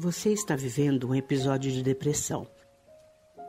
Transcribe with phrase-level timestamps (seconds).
[0.00, 2.46] Você está vivendo um episódio de depressão.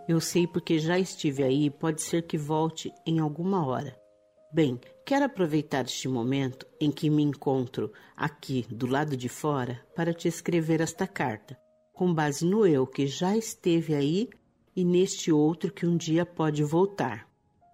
[0.07, 3.95] Eu sei porque já estive aí e pode ser que volte em alguma hora.
[4.51, 10.11] Bem, quero aproveitar este momento em que me encontro aqui do lado de fora para
[10.11, 11.55] te escrever esta carta,
[11.93, 14.27] com base no eu que já esteve aí
[14.75, 17.29] e neste outro que um dia pode voltar.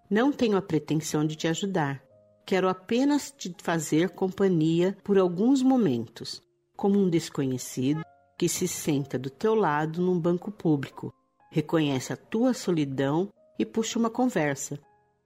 [0.10, 2.04] Não tenho a pretensão de te ajudar.
[2.46, 6.42] Quero apenas te fazer companhia por alguns momentos,
[6.76, 8.04] como um desconhecido
[8.38, 11.14] que se senta do teu lado num banco público,
[11.50, 14.80] reconhece a tua solidão e puxa uma conversa,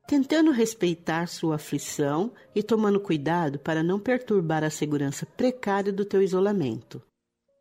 [0.07, 6.21] tentando respeitar sua aflição e tomando cuidado para não perturbar a segurança precária do teu
[6.21, 7.01] isolamento.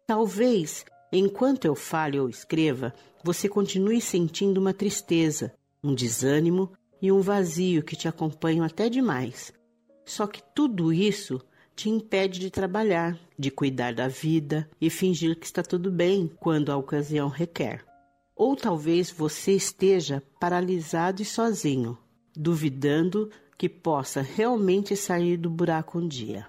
[0.06, 7.20] Talvez, enquanto eu fale ou escreva, você continue sentindo uma tristeza, um desânimo e um
[7.20, 9.52] vazio que te acompanham até demais.
[10.04, 11.40] Só que tudo isso
[11.78, 16.72] te impede de trabalhar, de cuidar da vida e fingir que está tudo bem quando
[16.72, 17.84] a ocasião requer.
[18.34, 21.96] Ou talvez você esteja paralisado e sozinho,
[22.34, 26.48] duvidando que possa realmente sair do buraco um dia.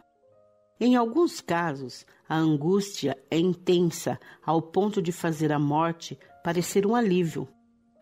[0.80, 6.96] Em alguns casos, a angústia é intensa ao ponto de fazer a morte parecer um
[6.96, 7.48] alívio.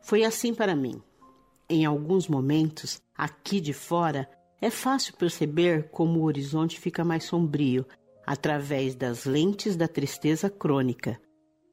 [0.02, 1.04] Foi assim para mim.
[1.70, 4.30] Em alguns momentos, aqui de fora,
[4.62, 7.86] é fácil perceber como o horizonte fica mais sombrio
[8.26, 11.20] através das lentes da tristeza crônica.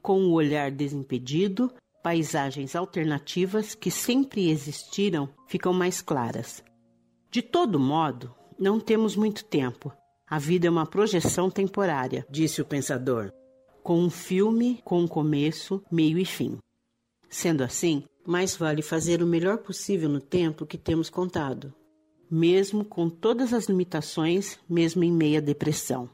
[0.03, 6.63] Com o olhar desimpedido, paisagens alternativas que sempre existiram ficam mais claras.
[7.31, 9.91] De todo modo, não temos muito tempo.
[10.29, 13.33] A vida é uma projeção temporária, disse o pensador,
[13.83, 16.59] com um filme com um começo, meio e fim.
[17.29, 21.75] Sendo assim, mais vale fazer o melhor possível no tempo que temos contado
[22.35, 26.11] mesmo com todas as limitações, mesmo em meia depressão.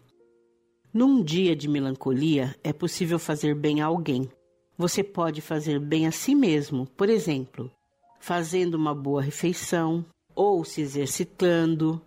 [0.92, 4.28] Num dia de melancolia, é possível fazer bem a alguém.
[4.76, 7.70] Você pode fazer bem a si mesmo, por exemplo,
[8.20, 10.04] fazendo uma boa refeição
[10.34, 12.02] ou se exercitando.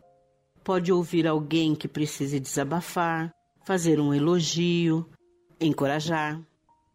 [0.63, 3.33] Pode ouvir alguém que precise desabafar,
[3.65, 5.09] fazer um elogio,
[5.59, 6.39] encorajar.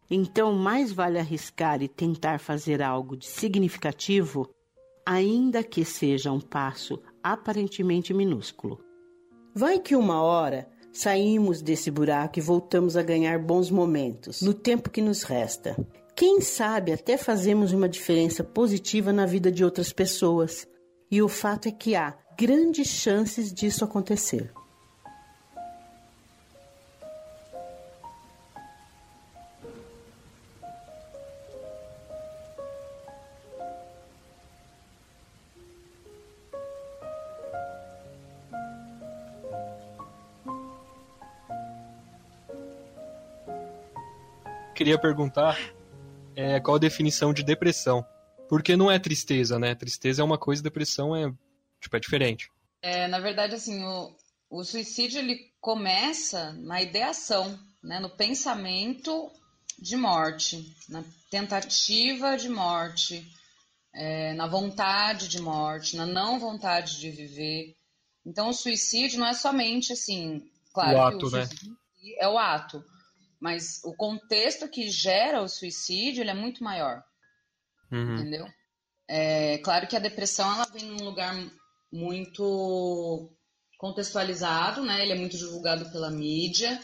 [0.09, 4.49] Então, mais vale arriscar e tentar fazer algo de significativo
[5.09, 8.79] ainda que seja um passo aparentemente minúsculo.
[9.53, 14.89] Vai que uma hora saímos desse buraco e voltamos a ganhar bons momentos no tempo
[14.89, 15.75] que nos resta.
[16.15, 20.67] Quem sabe até fazemos uma diferença positiva na vida de outras pessoas.
[21.09, 24.51] E o fato é que há grandes chances disso acontecer.
[44.89, 45.55] Queria perguntar
[46.35, 48.03] é, qual a definição de depressão.
[48.47, 49.75] Porque não é tristeza, né?
[49.75, 51.31] Tristeza é uma coisa, depressão é,
[51.79, 52.51] tipo, é diferente.
[52.81, 54.15] É, na verdade, assim, o,
[54.49, 57.99] o suicídio ele começa na ideação, né?
[57.99, 59.31] no pensamento
[59.77, 63.23] de morte, na tentativa de morte,
[63.93, 67.75] é, na vontade de morte, na não vontade de viver.
[68.25, 71.47] Então, o suicídio não é somente assim, claro, o ato, o né?
[72.17, 72.83] é o ato
[73.39, 77.03] mas o contexto que gera o suicídio ele é muito maior.
[77.91, 78.15] Uhum.
[78.15, 78.47] Entendeu?
[79.07, 81.33] É claro que a depressão ela vem num lugar
[81.91, 83.31] muito
[83.79, 85.01] contextualizado, né?
[85.01, 86.79] Ele é muito divulgado pela mídia,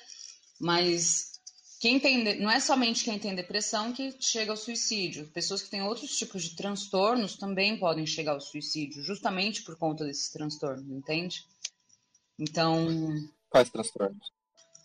[0.59, 1.33] mas
[1.79, 5.27] quem tem não é somente quem tem depressão que chega ao suicídio.
[5.27, 10.05] Pessoas que têm outros tipos de transtornos também podem chegar ao suicídio, justamente por conta
[10.05, 11.45] desses transtornos, entende?
[12.39, 12.87] Então.
[13.49, 14.34] Quais transtornos?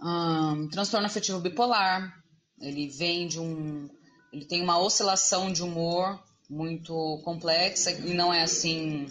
[0.02, 2.14] Um, transtorno afetivo bipolar.
[2.60, 3.88] Ele vem de um.
[4.32, 9.06] Ele tem uma oscilação de humor muito complexa e não é assim.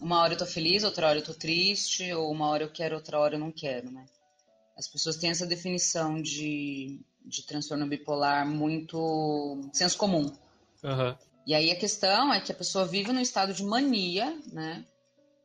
[0.00, 2.96] Uma hora eu tô feliz, outra hora eu tô triste, ou uma hora eu quero,
[2.96, 4.04] outra hora eu não quero, né?
[4.76, 10.32] As pessoas têm essa definição de, de transtorno bipolar muito senso comum.
[10.82, 11.16] Uhum.
[11.46, 14.84] E aí a questão é que a pessoa vive num estado de mania, né?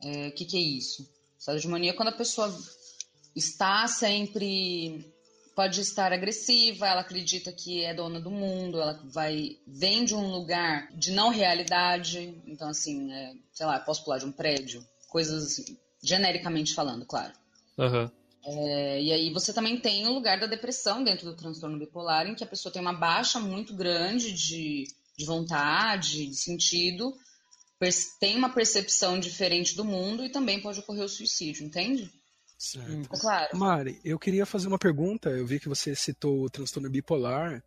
[0.04, 1.08] O é, que, que é isso?
[1.38, 2.50] estado de mania é quando a pessoa
[3.38, 5.06] está sempre
[5.56, 10.32] pode estar agressiva, ela acredita que é dona do mundo, ela vai vem de um
[10.32, 15.44] lugar de não realidade, então assim, é, sei lá, posso pular de um prédio, coisas
[15.44, 17.34] assim, genericamente falando, claro.
[17.76, 18.10] Uhum.
[18.46, 22.36] É, e aí você também tem o lugar da depressão dentro do transtorno bipolar, em
[22.36, 24.84] que a pessoa tem uma baixa muito grande de,
[25.18, 27.16] de vontade, de sentido,
[28.20, 32.12] tem uma percepção diferente do mundo e também pode ocorrer o suicídio, entende?
[32.58, 33.10] Certo.
[33.10, 33.58] Claro.
[33.58, 35.30] Mari, eu queria fazer uma pergunta.
[35.30, 37.64] Eu vi que você citou o transtorno bipolar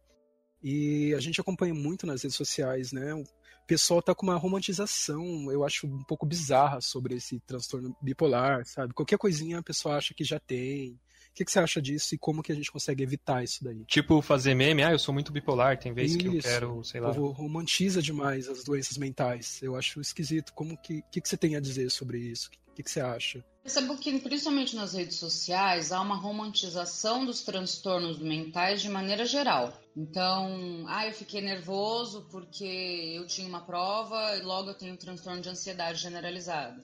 [0.63, 3.15] e a gente acompanha muito nas redes sociais, né?
[3.15, 3.25] O
[3.67, 8.93] pessoal tá com uma romantização, eu acho um pouco bizarra sobre esse transtorno bipolar, sabe?
[8.93, 10.99] Qualquer coisinha a pessoa acha que já tem.
[11.31, 13.85] O que, que, você acha disso e como que a gente consegue evitar isso daí?
[13.87, 16.19] Tipo, fazer meme, ah, eu sou muito bipolar, tem vezes isso.
[16.19, 17.11] que eu quero, sei lá.
[17.13, 19.61] O romantiza demais as doenças mentais.
[19.63, 20.53] Eu acho esquisito.
[20.53, 22.51] Como que, que, que você tem a dizer sobre isso?
[22.69, 23.45] O que, que você acha?
[23.63, 29.79] Percebo que, principalmente nas redes sociais, há uma romantização dos transtornos mentais de maneira geral.
[29.95, 34.97] Então, ah, eu fiquei nervoso porque eu tinha uma prova e logo eu tenho um
[34.97, 36.83] transtorno de ansiedade generalizado.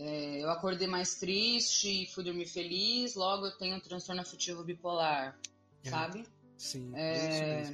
[0.00, 4.62] É, eu acordei mais triste e fui dormir feliz, logo eu tenho um transtorno afetivo
[4.62, 5.36] bipolar,
[5.82, 5.90] é.
[5.90, 6.24] sabe?
[6.56, 7.64] Sim, é...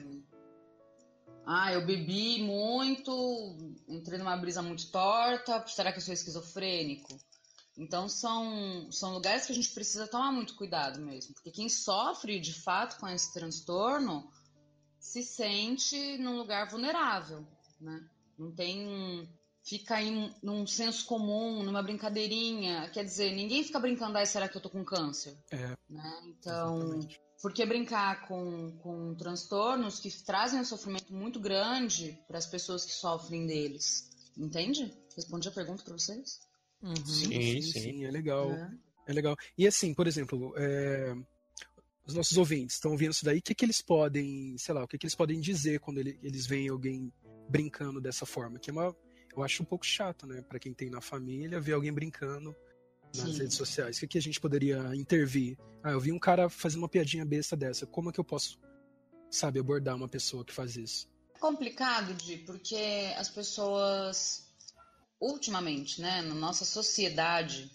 [1.46, 7.18] Ah, eu bebi muito, entrei numa brisa muito torta, será que eu sou esquizofrênico?
[7.76, 12.40] Então são, são lugares que a gente precisa tomar muito cuidado mesmo, porque quem sofre
[12.40, 14.30] de fato com esse transtorno
[14.98, 17.46] se sente num lugar vulnerável,
[17.78, 18.08] né?
[18.38, 19.28] Não tem
[19.64, 22.90] fica em num senso comum, numa brincadeirinha.
[22.90, 25.36] Quer dizer, ninguém fica brincando, ah, será que eu tô com câncer?
[25.50, 25.74] É.
[25.88, 26.22] Né?
[26.28, 27.20] Então, exatamente.
[27.40, 32.84] por que brincar com, com transtornos que trazem um sofrimento muito grande para as pessoas
[32.84, 34.10] que sofrem deles?
[34.36, 34.92] Entende?
[35.16, 36.40] Respondi a pergunta para vocês?
[36.82, 36.96] Uhum.
[36.96, 38.52] Sim, sim, sim, sim, é legal.
[38.52, 38.70] É.
[39.08, 39.12] é.
[39.12, 39.34] legal.
[39.56, 41.14] E assim, por exemplo, é...
[42.06, 44.88] os nossos ouvintes estão ouvindo isso daí, o que, que eles podem, sei lá, o
[44.88, 47.10] que, que eles podem dizer quando ele, eles veem alguém
[47.48, 48.58] brincando dessa forma?
[48.58, 48.94] Que é uma
[49.36, 50.42] eu acho um pouco chato, né?
[50.42, 52.54] Para quem tem na família, ver alguém brincando
[53.14, 53.38] nas Sim.
[53.38, 53.96] redes sociais.
[53.96, 55.58] O que, que a gente poderia intervir?
[55.82, 57.86] Ah, eu vi um cara fazer uma piadinha besta dessa.
[57.86, 58.58] Como é que eu posso,
[59.30, 61.08] sabe, abordar uma pessoa que faz isso?
[61.34, 64.54] É complicado, Di, porque as pessoas,
[65.20, 67.70] ultimamente, né, na nossa sociedade,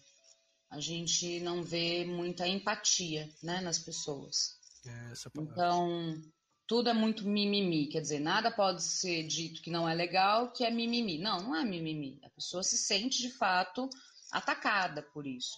[0.69, 4.57] a gente não vê muita empatia, né, nas pessoas.
[4.85, 5.53] É, essa palavra.
[5.53, 6.21] Então,
[6.69, 10.63] tudo é muito mimimi, quer dizer, nada pode ser dito que não é legal, que
[10.63, 11.17] é mimimi.
[11.17, 12.19] Não, não é mimimi.
[12.23, 13.89] A pessoa se sente de fato
[14.31, 15.57] atacada por isso.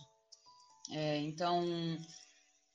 [0.90, 1.98] É, então,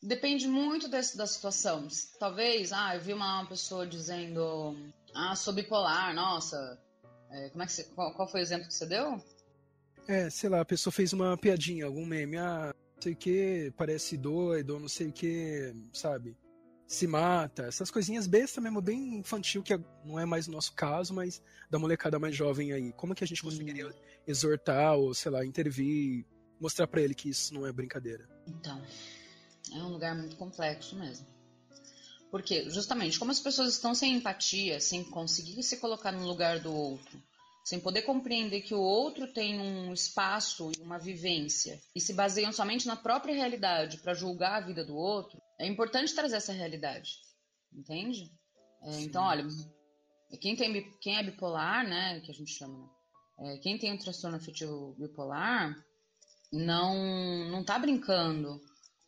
[0.03, 1.89] depende muito desse, da situação.
[2.21, 4.77] Talvez, ah, eu vi uma pessoa dizendo,
[5.15, 6.79] ah, sou bipolar, nossa,
[7.31, 9.19] é, como é que você, qual, qual, foi o exemplo que você deu?
[10.07, 13.73] É, sei lá, a pessoa fez uma piadinha, algum meme, ah, não sei o que,
[13.79, 16.37] parece doido, não sei o que, sabe?
[16.87, 21.13] Se mata, essas coisinhas bestas mesmo, bem infantil, que não é mais o nosso caso,
[21.13, 22.93] mas da molecada mais jovem aí.
[22.93, 23.93] Como que a gente conseguiria
[24.27, 26.25] exortar ou, sei lá, intervir,
[26.61, 28.29] mostrar para ele que isso não é brincadeira?
[28.47, 28.81] Então,
[29.73, 31.27] é um lugar muito complexo mesmo.
[32.31, 36.73] Porque, justamente, como as pessoas estão sem empatia, sem conseguir se colocar no lugar do
[36.73, 37.21] outro,
[37.65, 42.53] sem poder compreender que o outro tem um espaço e uma vivência, e se baseiam
[42.53, 47.19] somente na própria realidade para julgar a vida do outro, é importante trazer essa realidade,
[47.73, 48.31] entende?
[48.83, 49.47] É, então, olha,
[50.41, 52.91] quem, tem, quem é bipolar, né, que a gente chama, né?
[53.39, 55.77] É, quem tem um transtorno afetivo bipolar
[56.51, 58.61] não não tá brincando,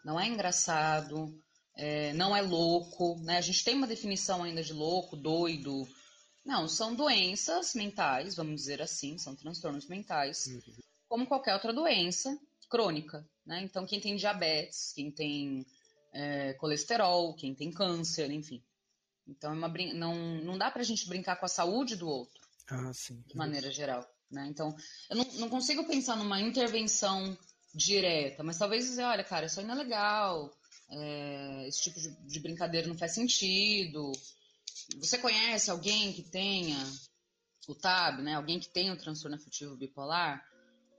[0.05, 1.35] não é engraçado,
[1.77, 3.39] é, não é louco, né?
[3.39, 5.89] A gente tem uma definição ainda de louco, doido.
[6.45, 10.61] Não, são doenças mentais, vamos dizer assim, são transtornos mentais, uhum.
[11.09, 12.39] como qualquer outra doença
[12.69, 13.63] crônica, né?
[13.63, 15.65] Então, quem tem diabetes, quem tem
[16.13, 18.63] é, colesterol, quem tem câncer, enfim.
[19.27, 19.93] Então, é uma brin...
[19.93, 22.41] não, não dá pra gente brincar com a saúde do outro.
[22.69, 23.23] Ah, sim.
[23.27, 24.07] De maneira geral.
[24.31, 24.47] Né?
[24.49, 24.75] Então,
[25.11, 27.37] eu não, não consigo pensar numa intervenção
[27.75, 30.53] direta, mas talvez dizer, olha, cara, isso aí não é legal,
[30.91, 34.13] é, esse tipo de, de, brincadeira não faz sentido.
[34.97, 36.79] Você conhece alguém que tenha
[37.67, 38.35] o TAB, né?
[38.35, 40.43] Alguém que tenha o transtorno afetivo bipolar,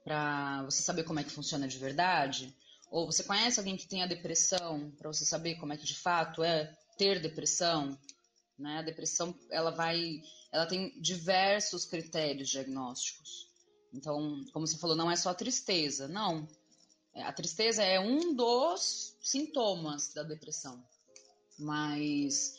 [0.03, 2.55] para você saber como é que funciona de verdade?
[2.89, 5.95] Ou você conhece alguém que tem a depressão, para você saber como é que de
[5.95, 7.97] fato é ter depressão?
[8.57, 8.79] Né?
[8.79, 13.47] A depressão, ela vai, ela tem diversos critérios diagnósticos.
[13.93, 16.47] Então, como você falou, não é só tristeza, não.
[17.15, 20.83] A tristeza é um dos sintomas da depressão.
[21.57, 22.55] Mas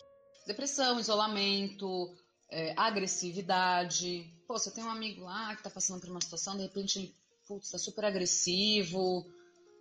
[0.46, 2.14] depressão, isolamento,
[2.50, 4.32] é, agressividade.
[4.46, 7.14] Pô, você tem um amigo lá que tá passando por uma situação, de repente ele,
[7.46, 9.26] putz, tá super agressivo,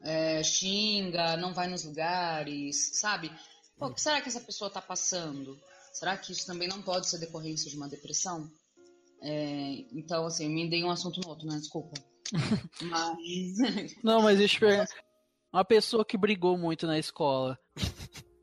[0.01, 3.31] é, xinga, não vai nos lugares, sabe?
[3.77, 5.59] Pô, o que será que essa pessoa está passando?
[5.93, 8.49] Será que isso também não pode ser decorrência de uma depressão?
[9.21, 11.57] É, então, assim, eu me dei um assunto no outro, né?
[11.57, 11.93] Desculpa.
[12.81, 13.95] mas...
[14.03, 14.85] Não, mas deixa eu
[15.51, 17.57] Uma pessoa que brigou muito na escola,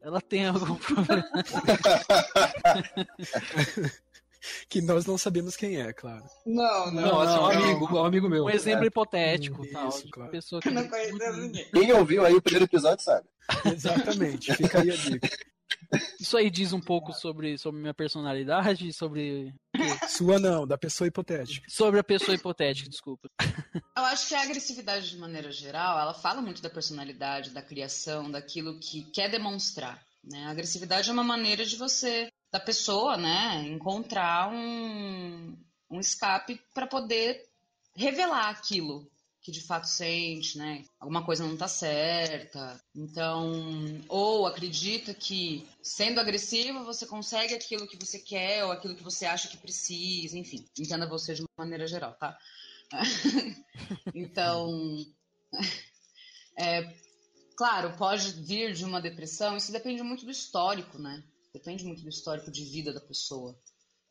[0.03, 1.31] ela tem algum problema?
[4.69, 6.25] que nós não sabemos quem é, claro.
[6.45, 7.03] Não, não.
[7.03, 8.45] Não, assim, um amigo, um amigo meu.
[8.45, 8.87] Um exemplo é.
[8.89, 10.31] hipotético, Isso, tal, claro.
[10.31, 11.71] pessoa que não conhece ninguém.
[11.71, 13.27] Quem ouviu aí o primeiro episódio sabe.
[13.65, 15.29] Exatamente, fica aí a dica.
[16.21, 19.55] Isso aí diz um pouco sobre, sobre minha personalidade, sobre.
[20.09, 21.67] Sua não, da pessoa hipotética.
[21.69, 23.29] Sobre a pessoa hipotética, desculpa.
[23.97, 28.31] Eu acho que a agressividade, de maneira geral, ela fala muito da personalidade, da criação,
[28.31, 30.03] daquilo que quer demonstrar.
[30.25, 30.45] Né?
[30.47, 35.55] A agressividade é uma maneira de você, da pessoa, né, encontrar um,
[35.91, 37.47] um escape para poder
[37.95, 39.11] revelar aquilo
[39.43, 40.85] que de fato sente, né?
[40.99, 42.83] Alguma coisa não tá certa.
[42.93, 43.53] Então,
[44.09, 49.25] ou acredita que sendo agressivo você consegue aquilo que você quer ou aquilo que você
[49.25, 50.67] acha que precisa, enfim.
[50.77, 52.37] Entenda você de maneira geral, tá?
[54.13, 54.97] então,
[56.59, 56.93] é,
[57.57, 61.23] claro, pode vir de uma depressão, isso depende muito do histórico, né?
[61.57, 63.59] Depende muito do histórico de vida da pessoa.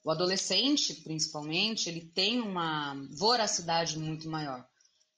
[0.04, 4.68] O adolescente, principalmente, ele tem uma voracidade muito maior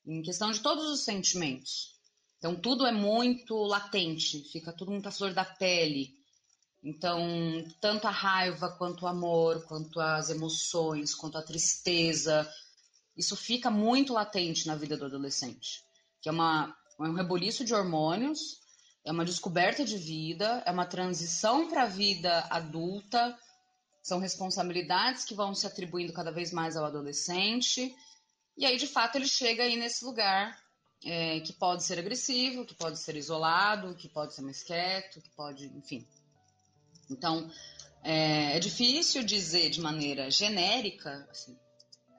[0.05, 1.95] em questão de todos os sentimentos.
[2.37, 6.17] Então, tudo é muito latente, fica tudo muito à flor da pele.
[6.83, 7.17] Então,
[7.79, 12.45] tanto a raiva, quanto o amor, quanto as emoções, quanto a tristeza,
[13.15, 15.81] isso fica muito latente na vida do adolescente.
[16.21, 18.66] Que é, uma, é um reboliço de hormônios,
[19.07, 23.37] é uma descoberta de vida, é uma transição para a vida adulta,
[24.03, 27.95] são responsabilidades que vão se atribuindo cada vez mais ao adolescente
[28.57, 30.59] e aí, de fato, ele chega aí nesse lugar
[31.05, 35.29] é, que pode ser agressivo, que pode ser isolado, que pode ser mais quieto, que
[35.29, 36.07] pode, enfim.
[37.07, 37.51] Então,
[38.03, 41.55] é, é difícil dizer de maneira genérica assim,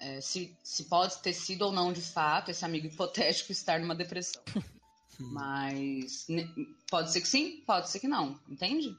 [0.00, 3.97] é, se, se pode ter sido ou não de fato esse amigo hipotético estar numa
[3.97, 4.40] depressão.
[5.20, 6.26] Mas
[6.90, 8.96] pode ser que sim, pode ser que não, entende?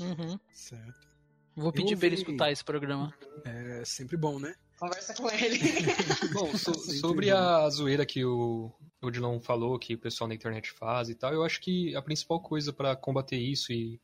[0.00, 0.38] Uhum.
[0.52, 1.12] Certo.
[1.54, 3.12] Vou pedir para ele escutar esse programa.
[3.44, 4.54] É sempre bom, né?
[4.78, 5.58] Conversa com ele.
[6.34, 11.08] Bom, so, sobre a zoeira que o Odilon falou, que o pessoal na internet faz
[11.08, 14.00] e tal, eu acho que a principal coisa para combater isso e,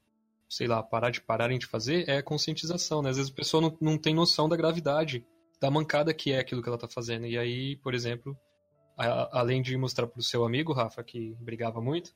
[0.48, 3.10] sei lá, parar de pararem de fazer é a conscientização, né?
[3.10, 5.26] Às vezes a pessoa não, não tem noção da gravidade,
[5.60, 7.26] da mancada que é aquilo que ela tá fazendo.
[7.26, 8.38] E aí, por exemplo,
[8.98, 12.14] a, além de mostrar pro seu amigo, Rafa, que brigava muito,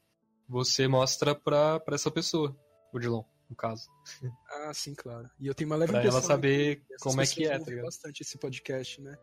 [0.49, 2.57] você mostra pra, pra essa pessoa,
[2.93, 3.89] Odilon no caso.
[4.51, 5.31] Ah, sim, claro.
[5.39, 7.85] E eu tenho uma leve pra ela saber como é que é, tá ligado?
[7.85, 9.17] bastante esse podcast, né?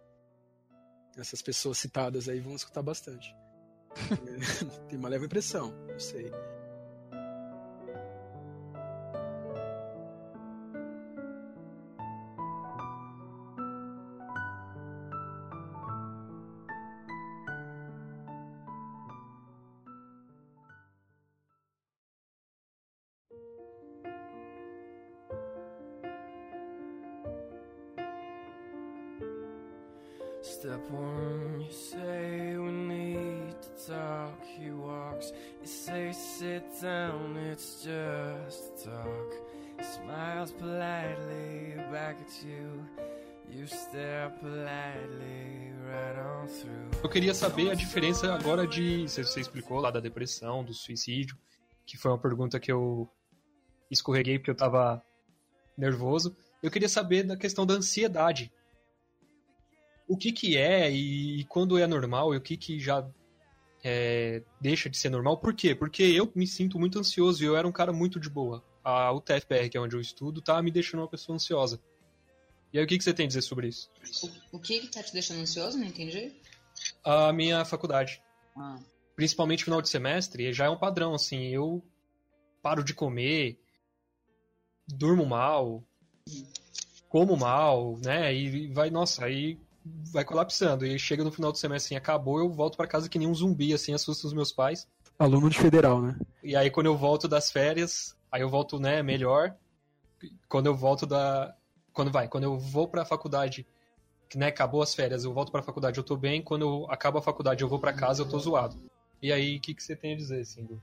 [1.17, 3.35] Essas pessoas citadas aí vão escutar bastante.
[4.87, 6.31] Tem uma leve impressão, não sei.
[30.49, 34.43] Step one, you say we need to talk.
[34.43, 39.31] He walks, you say sit down, it's just talk.
[39.77, 42.83] He smiles politely back at you.
[43.47, 46.99] You stare politely right on through.
[47.03, 49.07] Eu queria saber a diferença agora de.
[49.07, 51.37] Você explicou lá da depressão, do suicídio,
[51.85, 53.07] que foi uma pergunta que eu
[53.91, 54.99] escorreguei porque eu tava
[55.77, 56.35] nervoso.
[56.61, 58.51] Eu queria saber da questão da ansiedade
[60.09, 63.07] o que que é e, quando é normal e o que que já
[63.83, 65.37] é, deixa de ser normal.
[65.37, 65.75] Por quê?
[65.75, 68.65] Porque eu me sinto muito ansioso e eu era um cara muito de boa.
[68.83, 71.79] A UTFPR, que é onde eu estudo, tá me deixando uma pessoa ansiosa.
[72.73, 73.89] E aí, o que, que você tem a dizer sobre isso?
[74.51, 75.77] O, o que que tá te deixando ansioso?
[75.77, 76.33] Não entendi.
[77.03, 78.21] A minha faculdade.
[78.57, 78.79] Ah.
[79.15, 81.49] Principalmente final de semestre, já é um padrão, assim.
[81.49, 81.83] Eu
[82.63, 83.59] paro de comer,
[84.87, 85.83] durmo mal,
[86.27, 86.47] hum.
[87.07, 88.33] como mal, né?
[88.33, 89.59] E vai, nossa, aí
[90.11, 90.85] vai colapsando.
[90.85, 93.35] E chega no final do semestre assim, acabou, eu volto para casa que nem um
[93.35, 94.87] zumbi, assim, assusta os meus pais.
[95.17, 96.17] Aluno de federal, né?
[96.43, 99.55] E aí quando eu volto das férias, aí eu volto, né, melhor.
[100.47, 101.55] Quando eu volto da.
[101.93, 103.67] Quando vai, quando eu vou pra faculdade,
[104.29, 106.41] que né, acabou as férias, eu volto pra faculdade, eu tô bem.
[106.41, 108.79] Quando eu acabo a faculdade, eu vou para casa, eu tô zoado.
[109.21, 110.81] E aí, o que, que você tem a dizer, assim, do,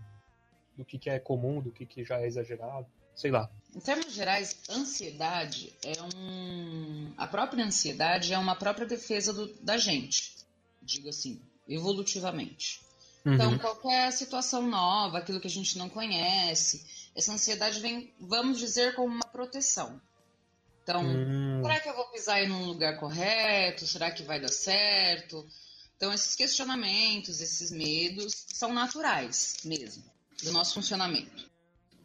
[0.77, 2.87] do que, que é comum, do que, que já é exagerado?
[3.17, 3.51] Sei lá.
[3.75, 7.13] Em termos gerais, ansiedade é um.
[7.17, 9.53] A própria ansiedade é uma própria defesa do...
[9.61, 10.35] da gente,
[10.83, 12.81] digo assim, evolutivamente.
[13.25, 13.35] Uhum.
[13.35, 18.95] Então, qualquer situação nova, aquilo que a gente não conhece, essa ansiedade vem, vamos dizer,
[18.95, 20.01] como uma proteção.
[20.83, 21.61] Então, hum.
[21.63, 23.87] será que eu vou pisar em um lugar correto?
[23.87, 25.45] Será que vai dar certo?
[25.97, 30.05] Então, esses questionamentos, esses medos são naturais mesmo,
[30.45, 31.51] do nosso funcionamento.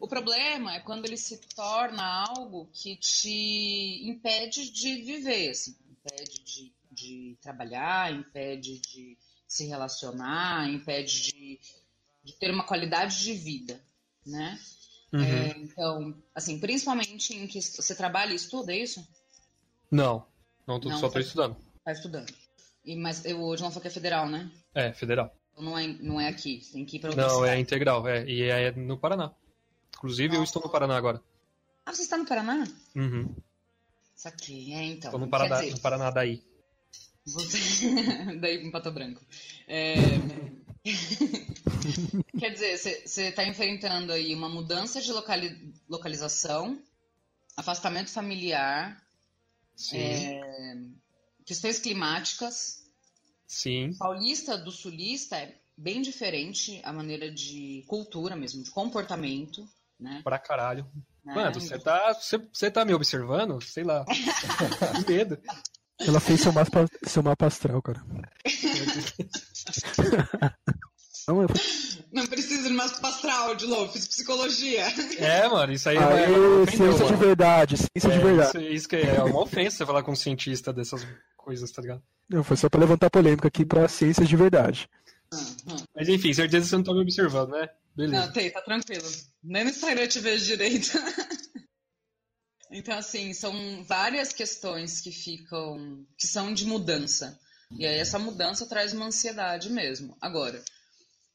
[0.02, 6.42] O problema é quando ele se torna algo que te impede de viver, assim, impede
[6.42, 9.16] de, de trabalhar, impede de
[9.46, 11.60] se relacionar, impede de,
[12.24, 13.80] de ter uma qualidade de vida,
[14.26, 14.58] né?
[15.12, 15.22] Uhum.
[15.22, 19.06] É, então, assim, principalmente em que você trabalha e estuda, é isso?
[19.88, 20.26] Não,
[20.66, 21.56] não, tô, não só estou estudando.
[21.84, 22.34] Tá estudando.
[22.84, 24.50] E, mas eu, hoje não falou que é federal, né?
[24.74, 25.32] É, federal.
[25.52, 27.52] Então não é, não é aqui, tem que ir para Não, cidade.
[27.52, 29.32] é integral, é, e é no Paraná.
[30.02, 30.40] Inclusive, Nossa.
[30.40, 31.22] eu estou no Paraná agora.
[31.86, 32.66] Ah, você está no Paraná?
[32.96, 33.32] Uhum.
[34.16, 35.10] Isso aqui, é então.
[35.10, 36.42] Estou no Paraná, dizer, no Paraná daí.
[37.24, 37.58] Você...
[38.40, 39.24] daí Pato Branco.
[39.68, 39.94] É...
[42.36, 45.72] Quer dizer, você está enfrentando aí uma mudança de locali...
[45.88, 46.82] localização,
[47.56, 49.00] afastamento familiar,
[49.94, 50.40] é...
[51.44, 52.84] questões climáticas.
[53.46, 53.94] Sim.
[53.96, 59.64] Paulista do sulista é bem diferente a maneira de cultura mesmo, de comportamento,
[59.98, 60.20] né?
[60.24, 60.86] Pra caralho.
[61.26, 63.60] É, Mano, você tá, você, você tá me observando?
[63.62, 64.04] Sei lá.
[65.06, 65.38] que medo.
[66.00, 68.02] Ela fez seu mapa, seu mapa astral, cara.
[71.28, 71.48] Não, eu...
[72.12, 74.84] não precisa de mapa astral de novo, fiz psicologia.
[75.18, 78.58] É, mano, isso aí, aí é, é ciência de verdade, ciência é, de verdade.
[78.58, 81.06] Isso, isso que é uma ofensa você falar com um cientista dessas
[81.36, 82.02] coisas, tá ligado?
[82.28, 84.88] Não, foi só pra levantar polêmica aqui pra ciências de verdade.
[85.32, 85.76] Uhum.
[85.94, 87.68] Mas enfim, certeza que você não tá me observando, né?
[87.94, 88.26] Beleza.
[88.26, 89.08] Não, tem, tá tranquilo.
[89.42, 90.90] Nem no Instagram eu te vejo direito.
[92.70, 96.06] então, assim, são várias questões que ficam.
[96.18, 97.38] que são de mudança.
[97.78, 100.16] E aí essa mudança traz uma ansiedade mesmo.
[100.20, 100.62] Agora,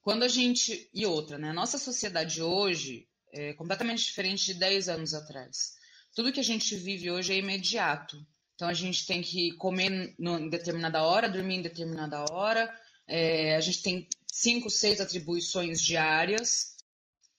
[0.01, 0.89] quando a gente.
[0.93, 1.51] E outra, né?
[1.51, 5.73] Nossa sociedade hoje é completamente diferente de 10 anos atrás.
[6.15, 8.17] Tudo que a gente vive hoje é imediato.
[8.55, 12.73] Então a gente tem que comer em determinada hora, dormir em determinada hora.
[13.07, 16.75] É, a gente tem cinco, seis atribuições diárias.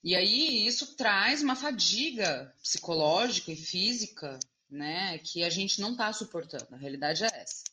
[0.02, 4.38] E aí isso traz uma fadiga psicológica e física,
[4.70, 6.66] né, que a gente não está suportando.
[6.72, 7.64] A realidade é essa.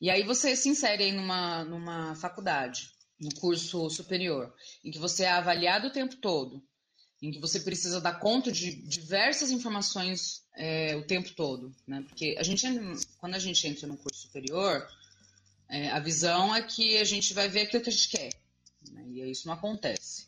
[0.00, 5.24] E aí você se insere aí numa, numa faculdade, no curso superior, em que você
[5.24, 6.62] é avaliado o tempo todo,
[7.20, 12.04] em que você precisa dar conta de diversas informações é, o tempo todo, né?
[12.08, 12.64] Porque a gente,
[13.18, 14.86] quando a gente entra no curso superior,
[15.68, 18.30] é, a visão é que a gente vai ver aquilo que a gente quer.
[18.90, 19.04] Né?
[19.06, 20.26] E isso não acontece.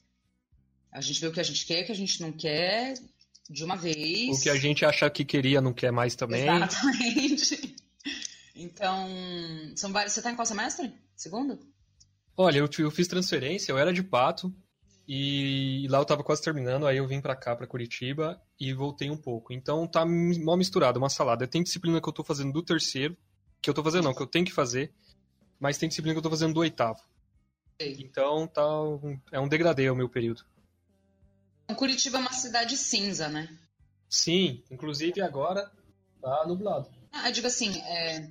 [0.92, 2.94] A gente vê o que a gente quer, o que a gente não quer,
[3.48, 4.38] de uma vez.
[4.38, 6.42] O que a gente acha que queria, não quer mais também.
[6.42, 7.76] Exatamente.
[8.62, 9.09] Então,
[9.74, 10.12] são vários.
[10.12, 10.92] Você está em qual semestre?
[11.16, 11.59] Segundo?
[12.37, 14.55] Olha, eu, eu fiz transferência, eu era de pato,
[15.09, 19.11] e lá eu estava quase terminando, aí eu vim para cá, para Curitiba, e voltei
[19.11, 19.53] um pouco.
[19.53, 21.48] Então tá mal misturado, uma salada.
[21.48, 23.16] Tem disciplina que eu estou fazendo do terceiro,
[23.62, 24.92] que eu estou fazendo não, que eu tenho que fazer,
[25.61, 27.01] mas tem disciplina que eu tô fazendo do oitavo.
[27.79, 30.44] Então tá um, é um degradê o meu período.
[31.77, 33.49] Curitiba é uma cidade cinza, né?
[34.09, 35.70] Sim, inclusive agora
[36.20, 36.90] tá nublado.
[37.12, 38.29] Ah, eu digo assim, é,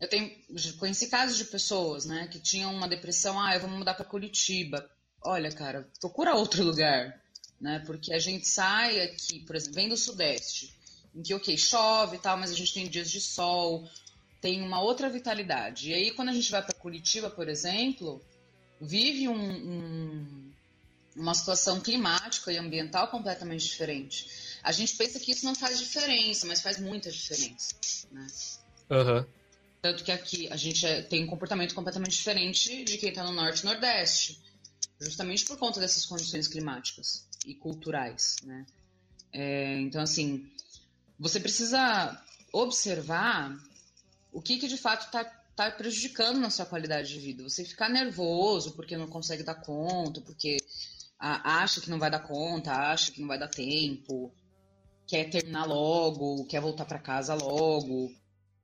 [0.00, 0.30] eu tenho,
[0.78, 4.88] conheci casos de pessoas, né, que tinham uma depressão, ah, eu vou mudar para Curitiba.
[5.22, 7.20] Olha, cara, procura outro lugar,
[7.60, 7.82] né?
[7.86, 10.72] Porque a gente sai aqui, por exemplo, vem do Sudeste,
[11.14, 13.88] em que, ok, chove e tal, mas a gente tem dias de sol,
[14.40, 15.90] tem uma outra vitalidade.
[15.90, 18.22] E aí, quando a gente vai para Curitiba, por exemplo,
[18.80, 20.52] vive um, um,
[21.16, 24.58] uma situação climática e ambiental completamente diferente.
[24.62, 27.74] A gente pensa que isso não faz diferença, mas faz muita diferença.
[28.12, 28.26] Né?
[28.90, 29.26] Uhum.
[29.80, 33.32] Tanto que aqui a gente é, tem um comportamento completamente diferente de quem está no
[33.32, 34.40] norte e nordeste,
[35.00, 38.36] justamente por conta dessas condições climáticas e culturais.
[38.44, 38.66] Né?
[39.32, 40.50] É, então, assim,
[41.18, 42.20] você precisa
[42.52, 43.56] observar
[44.32, 45.24] o que, que de fato está
[45.58, 47.42] tá prejudicando na sua qualidade de vida.
[47.42, 50.56] Você ficar nervoso porque não consegue dar conta, porque
[51.18, 54.32] acha que não vai dar conta, acha que não vai dar tempo,
[55.06, 58.12] quer terminar logo, quer voltar para casa logo.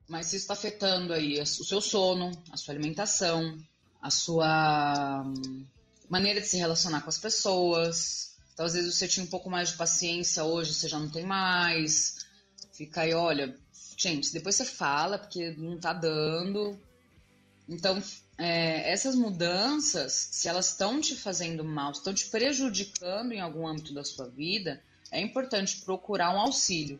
[0.06, 3.58] Mas isso está afetando aí o seu sono, a sua alimentação,
[4.00, 5.66] a sua hum,
[6.08, 8.36] maneira de se relacionar com as pessoas.
[8.52, 11.24] Então, às vezes você tinha um pouco mais de paciência, hoje você já não tem
[11.24, 12.24] mais.
[12.72, 13.58] Fica aí, olha,
[13.96, 16.78] gente, depois você fala, porque não tá dando.
[17.68, 18.02] Então,
[18.36, 23.94] é, essas mudanças, se elas estão te fazendo mal, estão te prejudicando em algum âmbito
[23.94, 26.98] da sua vida, é importante procurar um auxílio,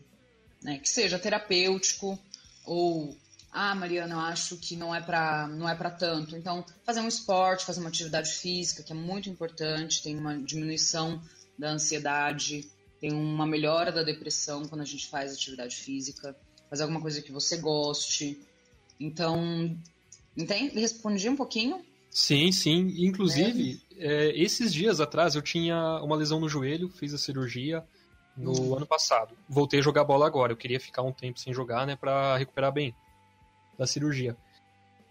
[0.62, 0.78] né?
[0.78, 2.18] Que seja terapêutico
[2.64, 3.16] ou
[3.50, 6.37] ah, Mariana, eu acho que não é para não é para tanto.
[6.37, 11.22] Então, fazer um esporte, fazer uma atividade física, que é muito importante, tem uma diminuição
[11.59, 12.68] da ansiedade,
[13.00, 16.37] tem uma melhora da depressão quando a gente faz atividade física
[16.74, 18.40] fazer alguma coisa que você goste.
[18.98, 19.76] Então,
[20.37, 20.80] entende?
[20.80, 21.84] Respondi um pouquinho?
[22.10, 22.92] Sim, sim.
[22.98, 27.84] Inclusive, é, esses dias atrás eu tinha uma lesão no joelho, fiz a cirurgia
[28.37, 28.76] no uhum.
[28.76, 29.37] ano passado.
[29.48, 30.52] Voltei a jogar bola agora.
[30.52, 32.92] Eu queria ficar um tempo sem jogar, né, para recuperar bem
[33.78, 34.37] da cirurgia.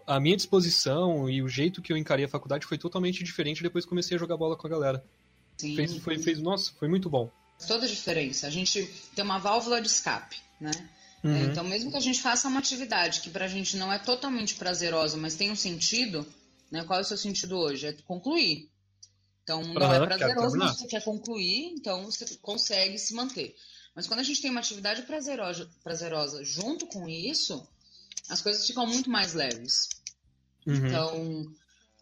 [0.06, 3.86] A minha disposição e o jeito que eu encarei a faculdade foi totalmente diferente depois
[3.86, 5.02] que comecei a jogar bola com a galera.
[5.56, 5.74] Sim.
[5.76, 7.30] Fez, foi, fez, nossa, foi muito bom.
[7.66, 8.46] Toda a diferença.
[8.46, 10.72] A gente tem uma válvula de escape, né?
[11.24, 11.44] Uhum.
[11.44, 15.16] Então, mesmo que a gente faça uma atividade que pra gente não é totalmente prazerosa,
[15.16, 16.26] mas tem um sentido,
[16.70, 16.84] né?
[16.84, 17.86] Qual é o seu sentido hoje?
[17.86, 18.70] É concluir.
[19.42, 23.56] Então, não uhum, é prazeroso, mas você quer concluir, então você consegue se manter.
[23.94, 27.66] Mas quando a gente tem uma atividade prazerosa, prazerosa junto com isso,
[28.28, 29.88] as coisas ficam muito mais leves.
[30.66, 30.74] Uhum.
[30.74, 31.54] Então,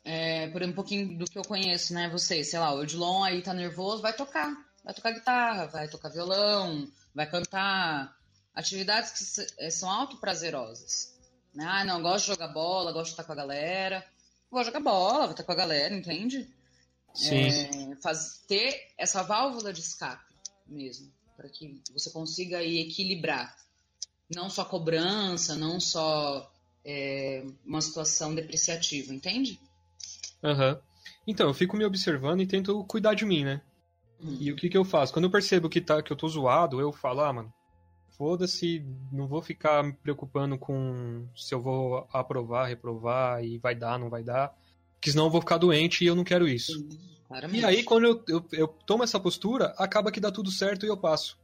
[0.05, 2.09] é, por um pouquinho do que eu conheço, né?
[2.11, 4.53] Você, sei lá, o Odilon aí tá nervoso, vai tocar.
[4.85, 8.17] Vai tocar guitarra, vai tocar violão, vai cantar,
[8.55, 11.19] atividades que eh, são autoprazerosas.
[11.55, 11.65] Né?
[11.67, 14.05] Ah, não, gosto de jogar bola, gosto de estar com a galera.
[14.51, 16.49] Vou jogar bola, vou estar com a galera, entende?
[17.15, 17.49] Sim.
[17.49, 20.33] É, faz, ter essa válvula de escape
[20.67, 23.57] mesmo, para que você consiga aí equilibrar.
[24.35, 26.51] Não só cobrança, não só
[26.85, 29.61] é, uma situação depreciativa, entende?
[30.43, 30.75] Aham.
[30.75, 30.93] Uhum.
[31.27, 33.61] Então, eu fico me observando e tento cuidar de mim, né?
[34.19, 34.37] Uhum.
[34.41, 35.13] E o que que eu faço?
[35.13, 37.55] Quando eu percebo que, tá, que eu tô zoado, eu falo, ah, mano,
[38.23, 43.99] foda-se, não vou ficar me preocupando com se eu vou aprovar, reprovar e vai dar,
[43.99, 44.57] não vai dar,
[44.95, 46.87] porque senão eu vou ficar doente e eu não quero isso.
[47.53, 50.89] e aí, quando eu, eu, eu, tomo essa postura, acaba que dá tudo certo e
[50.89, 51.37] eu passo.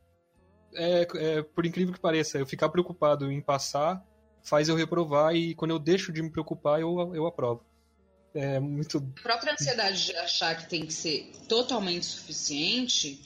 [0.72, 4.00] É, é, por incrível que pareça, eu ficar preocupado em passar
[4.44, 7.66] faz eu reprovar e quando eu deixo de me preocupar, eu, eu aprovo.
[8.32, 8.98] É muito.
[9.18, 13.20] A própria ansiedade de achar que tem que ser totalmente suficiente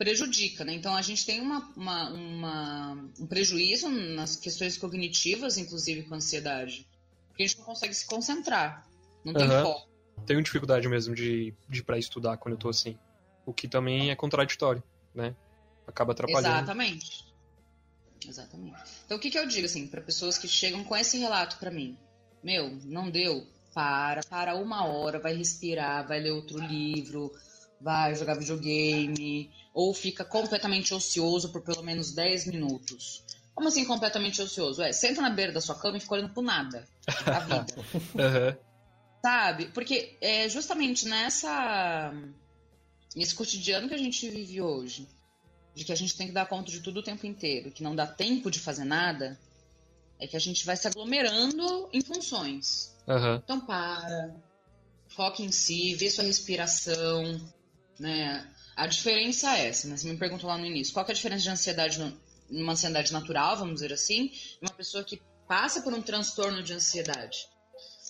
[0.00, 0.72] prejudica, né?
[0.72, 6.88] Então a gente tem uma, uma, uma, um prejuízo nas questões cognitivas, inclusive com ansiedade.
[7.28, 8.88] Porque a gente não consegue se concentrar.
[9.22, 9.62] Não tem uhum.
[9.62, 9.90] foco.
[10.24, 12.98] Tenho dificuldade mesmo de, de ir pra estudar quando eu tô assim.
[13.44, 14.82] O que também é contraditório,
[15.14, 15.36] né?
[15.86, 16.56] Acaba atrapalhando.
[16.56, 17.26] Exatamente.
[18.26, 18.80] Exatamente.
[19.04, 21.70] Então o que, que eu digo assim para pessoas que chegam com esse relato para
[21.70, 21.98] mim?
[22.42, 23.46] Meu, não deu?
[23.74, 27.30] Para, para uma hora, vai respirar, vai ler outro livro,
[27.80, 33.24] vai jogar videogame, ou fica completamente ocioso por pelo menos 10 minutos.
[33.54, 34.82] Como assim completamente ocioso?
[34.82, 36.86] É, senta na beira da sua cama e fica olhando pro nada.
[37.26, 37.66] A vida.
[38.14, 38.56] uhum.
[39.22, 39.66] Sabe?
[39.66, 42.12] Porque é justamente nessa.
[43.14, 45.08] nesse cotidiano que a gente vive hoje,
[45.74, 47.94] de que a gente tem que dar conta de tudo o tempo inteiro, que não
[47.94, 49.38] dá tempo de fazer nada,
[50.18, 52.96] é que a gente vai se aglomerando em funções.
[53.06, 53.36] Uhum.
[53.36, 54.34] Então para,
[55.08, 57.40] foca em si, vê sua respiração,
[58.00, 58.50] né?
[58.74, 59.96] A diferença é essa, né?
[59.96, 61.98] Você me perguntou lá no início, qual é a diferença de ansiedade
[62.48, 67.46] numa ansiedade natural, vamos dizer assim, uma pessoa que passa por um transtorno de ansiedade?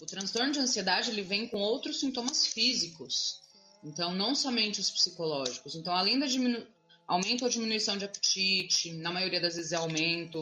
[0.00, 3.42] O transtorno de ansiedade ele vem com outros sintomas físicos,
[3.84, 5.74] então não somente os psicológicos.
[5.74, 6.66] Então, além da diminu...
[7.06, 10.40] aumento ou diminuição de apetite, na maioria das vezes é aumento,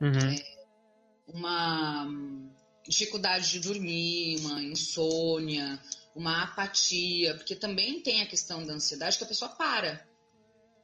[0.00, 0.18] uhum.
[0.18, 0.56] é
[1.28, 2.08] uma
[2.86, 5.80] dificuldade de dormir, uma insônia,
[6.14, 10.06] uma apatia, porque também tem a questão da ansiedade que a pessoa para.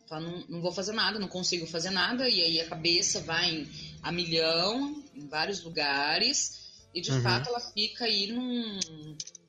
[0.09, 3.51] Fala, não, não vou fazer nada, não consigo fazer nada, e aí a cabeça vai
[3.51, 3.71] em,
[4.03, 7.23] a milhão, em vários lugares, e de uhum.
[7.23, 8.81] fato ela fica aí num,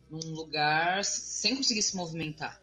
[0.09, 2.61] num lugar sem conseguir se movimentar.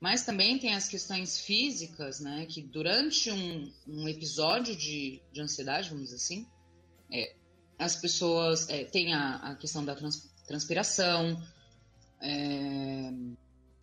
[0.00, 2.44] Mas também tem as questões físicas, né?
[2.46, 6.44] Que durante um, um episódio de, de ansiedade, vamos dizer assim,
[7.08, 7.36] é,
[7.78, 11.42] as pessoas é, têm a, a questão da trans, transpiração,
[12.20, 13.12] é,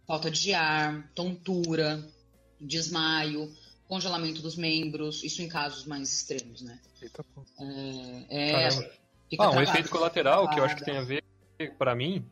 [0.08, 2.04] falta de ar, tontura,
[2.60, 3.54] desmaio,
[3.88, 6.80] congelamento dos membros, isso em casos mais extremos, né?
[7.02, 7.25] Eita,
[8.30, 8.69] é, é
[9.39, 10.54] ah, um efeito colateral travada.
[10.54, 11.23] que eu acho que tem a ver,
[11.78, 12.25] para mim,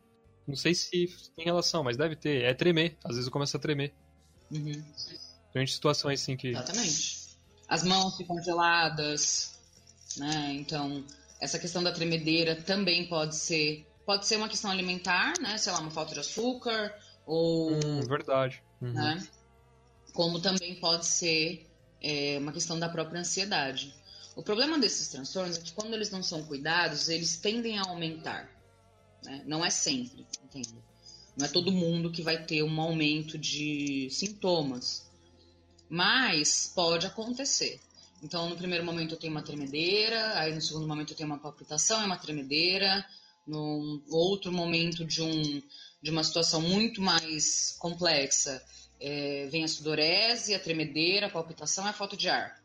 [0.46, 2.96] não sei se tem relação, mas deve ter, é tremer.
[3.04, 3.92] Às vezes eu começo a tremer.
[4.50, 4.82] Uhum.
[5.52, 6.48] Tem situações assim que.
[6.48, 7.18] Exatamente.
[7.68, 9.58] As mãos ficam geladas,
[10.16, 10.54] né?
[10.54, 11.04] Então,
[11.40, 15.58] essa questão da tremedeira também pode ser Pode ser uma questão alimentar, né?
[15.58, 17.72] Sei lá, uma falta de açúcar, ou.
[17.72, 18.62] Hum, verdade.
[18.80, 18.94] Uhum.
[18.94, 19.28] Né?
[20.14, 21.70] Como também pode ser
[22.00, 23.94] é, uma questão da própria ansiedade.
[24.34, 28.48] O problema desses transtornos é que quando eles não são cuidados, eles tendem a aumentar.
[29.22, 29.42] Né?
[29.44, 30.74] Não é sempre, entende?
[31.36, 35.06] Não é todo mundo que vai ter um aumento de sintomas.
[35.86, 37.78] Mas pode acontecer.
[38.22, 41.38] Então, no primeiro momento eu tenho uma tremedeira, aí no segundo momento eu tenho uma
[41.38, 43.04] palpitação, é uma tremedeira,
[43.46, 45.62] num outro momento de, um,
[46.02, 48.62] de uma situação muito mais complexa,
[49.00, 52.60] é, vem a sudorese, a tremedeira, a palpitação e a falta de ar.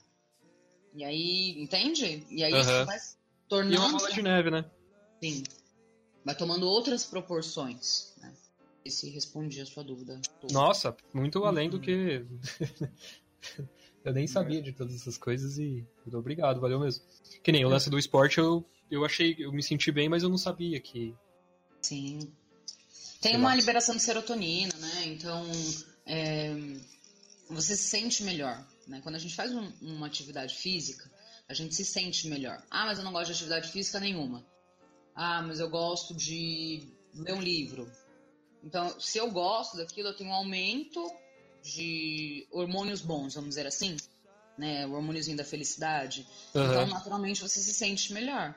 [0.96, 2.26] E aí, entende?
[2.30, 2.60] E aí uhum.
[2.60, 3.00] isso vai
[3.48, 3.76] tornando.
[3.76, 4.66] E uma bola de neve, né?
[5.22, 5.44] Sim.
[6.26, 8.14] Vai tomando outras proporções.
[8.22, 8.34] Né?
[8.90, 10.20] se respondi a sua dúvida.
[10.52, 12.26] Nossa, muito além do que.
[14.04, 17.04] Eu nem sabia de todas essas coisas e muito obrigado, valeu mesmo.
[17.42, 20.30] Que nem o lance do esporte, eu, eu achei, eu me senti bem, mas eu
[20.30, 21.16] não sabia que.
[21.82, 22.20] Sim.
[23.22, 25.06] Tem uma liberação de serotonina, né?
[25.06, 25.50] Então,
[26.06, 26.54] é,
[27.50, 28.66] você se sente melhor.
[28.86, 29.00] Né?
[29.02, 31.10] Quando a gente faz um, uma atividade física,
[31.48, 32.62] a gente se sente melhor.
[32.70, 34.46] Ah, mas eu não gosto de atividade física nenhuma.
[35.16, 37.90] Ah, mas eu gosto de ler um livro.
[38.62, 41.02] Então, se eu gosto daquilo, eu tenho um aumento
[41.64, 43.96] de hormônios bons, vamos dizer assim,
[44.58, 44.86] né?
[44.86, 46.28] O hormôniozinho da felicidade.
[46.54, 46.66] Uhum.
[46.66, 48.54] Então, naturalmente, você se sente melhor.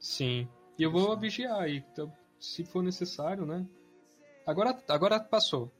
[0.00, 0.48] Sim.
[0.78, 3.64] E eu vou vigiar, então, se for necessário, né?
[4.46, 5.70] Agora, agora passou.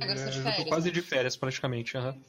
[0.00, 0.92] Agora é, de férias, eu tô quase né?
[0.92, 1.96] de férias, praticamente.
[1.96, 2.20] Uhum.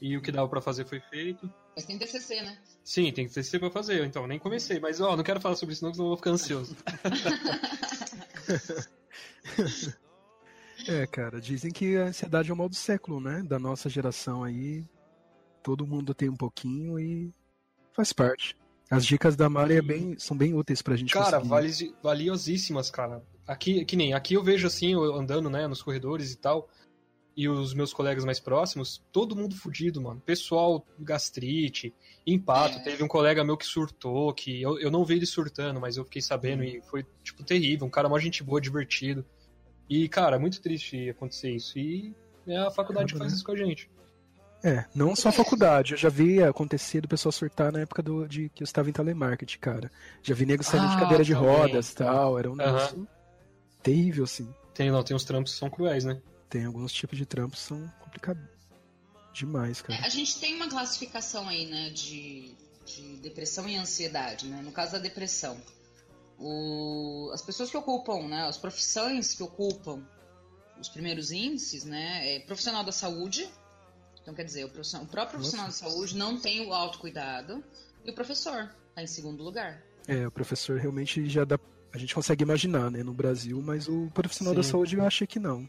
[0.00, 1.50] E o que dava para fazer foi feito.
[1.74, 2.58] Mas tem TCC, né?
[2.82, 4.78] Sim, tem TCC pra fazer, então nem comecei.
[4.78, 6.76] Mas, ó, não quero falar sobre isso não, senão eu vou ficar ansioso.
[10.88, 13.42] é, cara, dizem que a ansiedade é o mal do século, né?
[13.42, 14.84] Da nossa geração aí.
[15.62, 17.32] Todo mundo tem um pouquinho e
[17.92, 18.56] faz parte.
[18.90, 21.94] As dicas da Mari é bem, são bem úteis pra gente Cara, conseguir.
[22.02, 23.22] valiosíssimas, cara.
[23.46, 26.68] Aqui, que nem, aqui eu vejo assim, eu andando, né, nos corredores e tal,
[27.36, 30.20] e os meus colegas mais próximos, todo mundo fudido, mano.
[30.20, 31.92] Pessoal, gastrite,
[32.26, 32.78] empato.
[32.78, 32.82] É.
[32.82, 36.04] Teve um colega meu que surtou, que eu, eu não vi ele surtando, mas eu
[36.04, 36.68] fiquei sabendo uhum.
[36.68, 37.86] e foi, tipo, terrível.
[37.86, 39.24] Um cara mó gente boa, divertido.
[39.88, 41.78] E, cara, é muito triste acontecer isso.
[41.78, 42.14] E
[42.46, 43.36] é a faculdade que faz né?
[43.36, 43.90] isso com a gente.
[44.62, 48.26] É, não só a faculdade, eu já vi acontecer do pessoal surtar na época do,
[48.26, 49.90] de que eu estava em telemarketing, cara.
[50.22, 53.06] Já vi nego saindo ah, de cadeira de rodas e tal, era um negócio uhum.
[53.82, 54.48] terrível, assim.
[54.72, 56.18] Tem, não, tem uns trampos que são cruéis, né?
[56.54, 58.40] tem alguns tipos de trampos que são complicados
[59.32, 59.98] demais, cara.
[60.00, 62.54] É, a gente tem uma classificação aí, né, de,
[62.86, 64.62] de depressão e ansiedade, né?
[64.62, 65.60] No caso da depressão,
[66.38, 70.02] o, as pessoas que ocupam, né, as profissões que ocupam
[70.80, 73.48] os primeiros índices, né, é profissional da saúde,
[74.20, 75.84] então quer dizer, o, o próprio profissional Nossa.
[75.84, 77.62] da saúde não tem o autocuidado
[78.04, 79.82] e o professor está em segundo lugar.
[80.06, 81.58] É, o professor realmente já dá,
[81.92, 84.60] a gente consegue imaginar, né, no Brasil, mas o profissional Sim.
[84.60, 85.68] da saúde eu achei que não.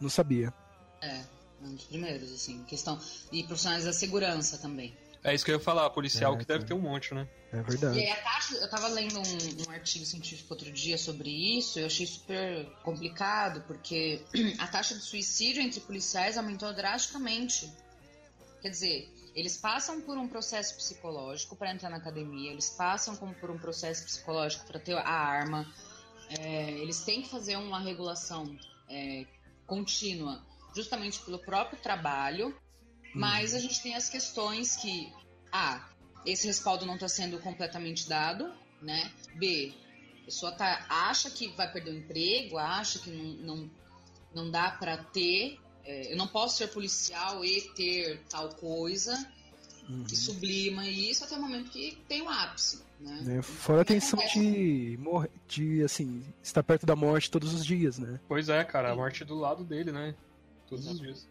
[0.00, 0.52] Não sabia.
[1.00, 1.22] É,
[1.62, 2.62] um dos primeiros, assim.
[2.64, 2.98] Questão.
[3.32, 4.94] E profissionais da segurança também.
[5.26, 7.26] É isso que eu ia falar, policial é, que deve ter um monte, né?
[7.52, 7.98] É verdade.
[7.98, 11.80] E aí a taxa, eu tava lendo um, um, artigo científico outro dia sobre isso,
[11.80, 14.22] eu achei super complicado, porque
[14.60, 17.68] a taxa de suicídio entre policiais aumentou drasticamente.
[18.62, 23.50] Quer dizer, eles passam por um processo psicológico para entrar na academia, eles passam por
[23.50, 25.66] um processo psicológico para ter a arma,
[26.38, 28.56] é, eles têm que fazer uma regulação
[28.88, 29.26] é,
[29.66, 30.40] contínua,
[30.72, 32.56] justamente pelo próprio trabalho,
[33.16, 35.12] mas a gente tem as questões que,
[35.50, 35.88] A,
[36.24, 38.52] esse respaldo não está sendo completamente dado,
[38.82, 39.10] né?
[39.34, 39.72] B,
[40.22, 43.70] a pessoa tá, acha que vai perder o emprego, acha que não, não,
[44.34, 49.14] não dá para ter, é, eu não posso ser policial e ter tal coisa,
[49.88, 50.04] uhum.
[50.10, 52.84] e sublima isso até o momento que tem o ápice.
[53.00, 53.38] Né?
[53.38, 57.98] É, fora a tensão de, morrer, de assim, estar perto da morte todos os dias,
[57.98, 58.18] né?
[58.26, 60.14] Pois é, cara, a morte do lado dele, né?
[60.68, 61.28] Todos os dias.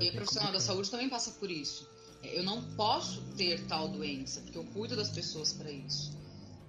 [0.00, 1.88] É, e o profissional da saúde também passa por isso.
[2.22, 6.12] É, eu não posso ter tal doença, porque eu cuido das pessoas para isso.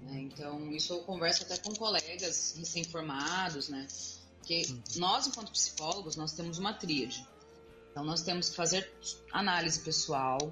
[0.01, 0.21] Né?
[0.21, 3.87] Então, isso eu converso até com colegas recém-formados, né?
[4.37, 4.81] Porque hum.
[4.97, 7.25] nós, enquanto psicólogos, nós temos uma tríade.
[7.91, 8.91] Então, nós temos que fazer
[9.31, 10.51] análise pessoal,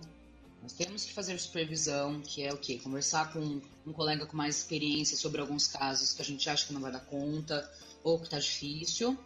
[0.62, 2.80] nós temos que fazer supervisão, que é o quê?
[2.80, 6.74] Conversar com um colega com mais experiência sobre alguns casos que a gente acha que
[6.74, 7.72] não vai dar conta
[8.04, 9.18] ou que está difícil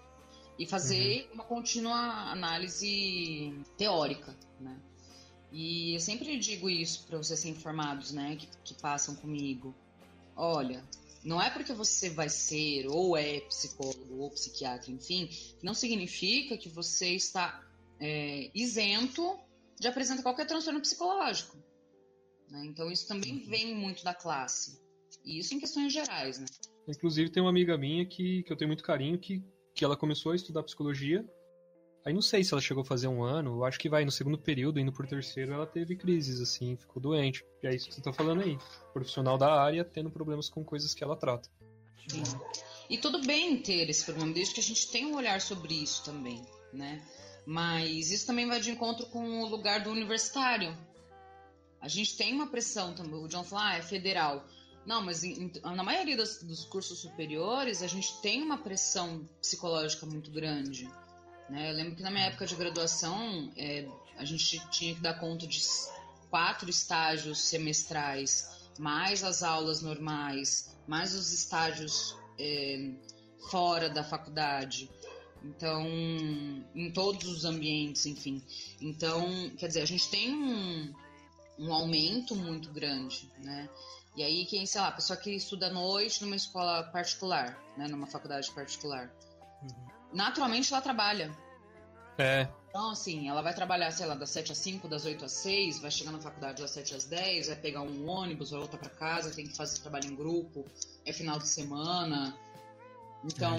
[0.62, 1.34] e fazer uhum.
[1.34, 1.98] uma contínua
[2.32, 4.80] análise teórica, né?
[5.52, 9.76] E eu sempre digo isso para vocês informados, né, que, que passam comigo.
[10.36, 10.88] Olha,
[11.24, 15.30] não é porque você vai ser ou é psicólogo ou psiquiatra, enfim,
[15.64, 17.68] não significa que você está
[18.00, 19.40] é, isento
[19.80, 21.58] de apresentar qualquer transtorno psicológico.
[22.50, 22.66] Né?
[22.68, 23.50] Então isso também uhum.
[23.50, 24.80] vem muito da classe.
[25.26, 26.46] E isso em questões gerais, né?
[26.88, 29.44] Inclusive tem uma amiga minha que, que eu tenho muito carinho que,
[29.82, 31.26] que ela começou a estudar psicologia.
[32.06, 34.12] Aí não sei se ela chegou a fazer um ano, eu acho que vai no
[34.12, 37.44] segundo período, indo por terceiro, ela teve crises, assim, ficou doente.
[37.64, 38.60] E é isso que você tá falando aí.
[38.94, 41.50] Profissional da área tendo problemas com coisas que ela trata.
[42.08, 42.22] Sim.
[42.92, 46.04] E tudo bem ter esse problema, desde que a gente tenha um olhar sobre isso
[46.04, 47.04] também, né?
[47.44, 50.78] Mas isso também vai de encontro com o lugar do universitário.
[51.82, 53.16] A gente tem uma pressão também.
[53.16, 54.46] O John fala, ah, é federal.
[54.86, 60.06] Não, mas em, na maioria dos, dos, cursos superiores, a gente tem uma pressão psicológica
[60.06, 60.90] muito grande.
[61.50, 61.70] Né?
[61.70, 65.46] Eu lembro que na minha época de graduação, é, a gente tinha que dar conta
[65.46, 65.62] de
[66.30, 72.92] quatro estágios semestrais, mais as aulas normais, mais os estágios é,
[73.52, 74.90] fora da faculdade.
[75.44, 75.86] Então,
[76.76, 78.44] em todos os ambientes, enfim.
[78.80, 80.94] Então, quer dizer, a gente tem um,
[81.58, 83.70] um aumento muito grande, né?
[84.16, 87.88] E aí, quem, sei lá, a pessoa que estuda à noite numa escola particular, né?
[87.88, 89.10] Numa faculdade particular.
[89.64, 89.88] Uhum.
[90.14, 91.32] Naturalmente ela trabalha.
[92.18, 92.48] É.
[92.70, 95.80] Então, assim, ela vai trabalhar, sei lá, das 7 às 5, das 8 às 6,
[95.80, 98.90] vai chegar na faculdade das 7 às 10, vai pegar um ônibus, vai voltar para
[98.90, 100.66] casa, tem que fazer trabalho em grupo,
[101.06, 102.34] é final de semana.
[103.24, 103.58] Então,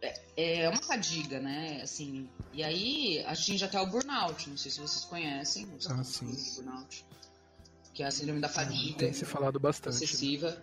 [0.00, 1.80] é, é, é uma fadiga, né?
[1.82, 5.68] Assim, e aí atinge até o burnout, não sei se vocês conhecem.
[5.90, 6.34] Ah, sim.
[6.56, 7.04] Burnout,
[7.92, 8.98] que é a síndrome da fadiga.
[8.98, 9.96] Tem se falado bastante.
[9.96, 10.56] Excessiva,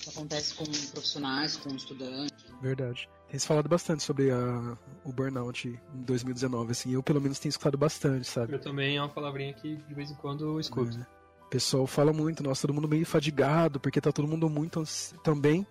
[0.00, 2.44] que acontece com profissionais, com estudantes.
[2.60, 3.08] Verdade.
[3.28, 7.50] Tem se falado bastante sobre a, o burnout em 2019, assim, eu pelo menos tenho
[7.50, 8.52] escutado bastante, sabe?
[8.52, 10.96] Eu também é uma palavrinha que de vez em quando eu escuto.
[10.98, 11.16] É.
[11.46, 14.82] O pessoal fala muito, nossa, todo mundo meio fadigado, porque tá todo mundo muito
[15.22, 15.66] também,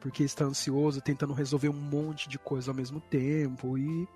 [0.00, 4.08] porque está ansioso, tentando resolver um monte de coisa ao mesmo tempo e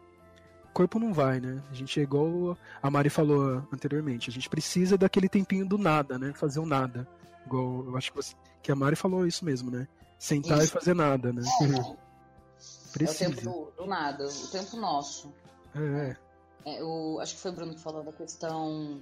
[0.76, 1.62] corpo não vai, né?
[1.70, 6.18] A gente é igual a Mari falou anteriormente, a gente precisa daquele tempinho do nada,
[6.18, 6.34] né?
[6.34, 7.08] Fazer o nada.
[7.46, 9.88] Igual eu acho que, você, que a Mari falou isso mesmo, né?
[10.18, 10.66] Sentar isso.
[10.66, 11.42] e fazer nada, né?
[12.92, 13.24] Precisa.
[13.24, 15.32] É o tempo do, do, nada, o tempo nosso.
[15.74, 16.16] É.
[16.66, 19.00] é o, acho que foi o Bruno que falou da questão.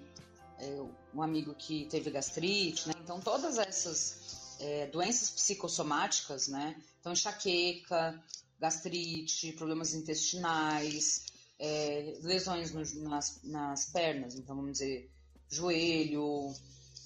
[0.60, 0.80] É,
[1.12, 2.94] um amigo que teve gastrite, né?
[3.02, 6.76] Então, todas essas é, doenças psicossomáticas, né?
[7.00, 8.20] Então, enxaqueca,
[8.60, 11.24] gastrite, problemas intestinais,
[11.64, 15.10] é, lesões no, nas, nas pernas, então vamos dizer,
[15.48, 16.52] joelho,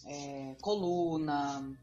[0.04, 1.78] é, coluna,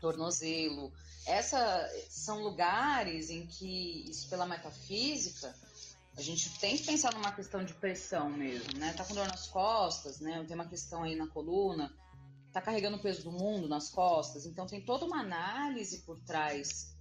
[0.00, 0.92] tornozelo.
[1.24, 5.54] Essa são lugares em que, isso pela metafísica,
[6.16, 8.92] a gente tem que pensar numa questão de pressão mesmo, né?
[8.94, 10.44] Tá com dor nas costas, né?
[10.46, 11.94] Tem uma questão aí na coluna,
[12.52, 16.92] tá carregando o peso do mundo nas costas, então tem toda uma análise por trás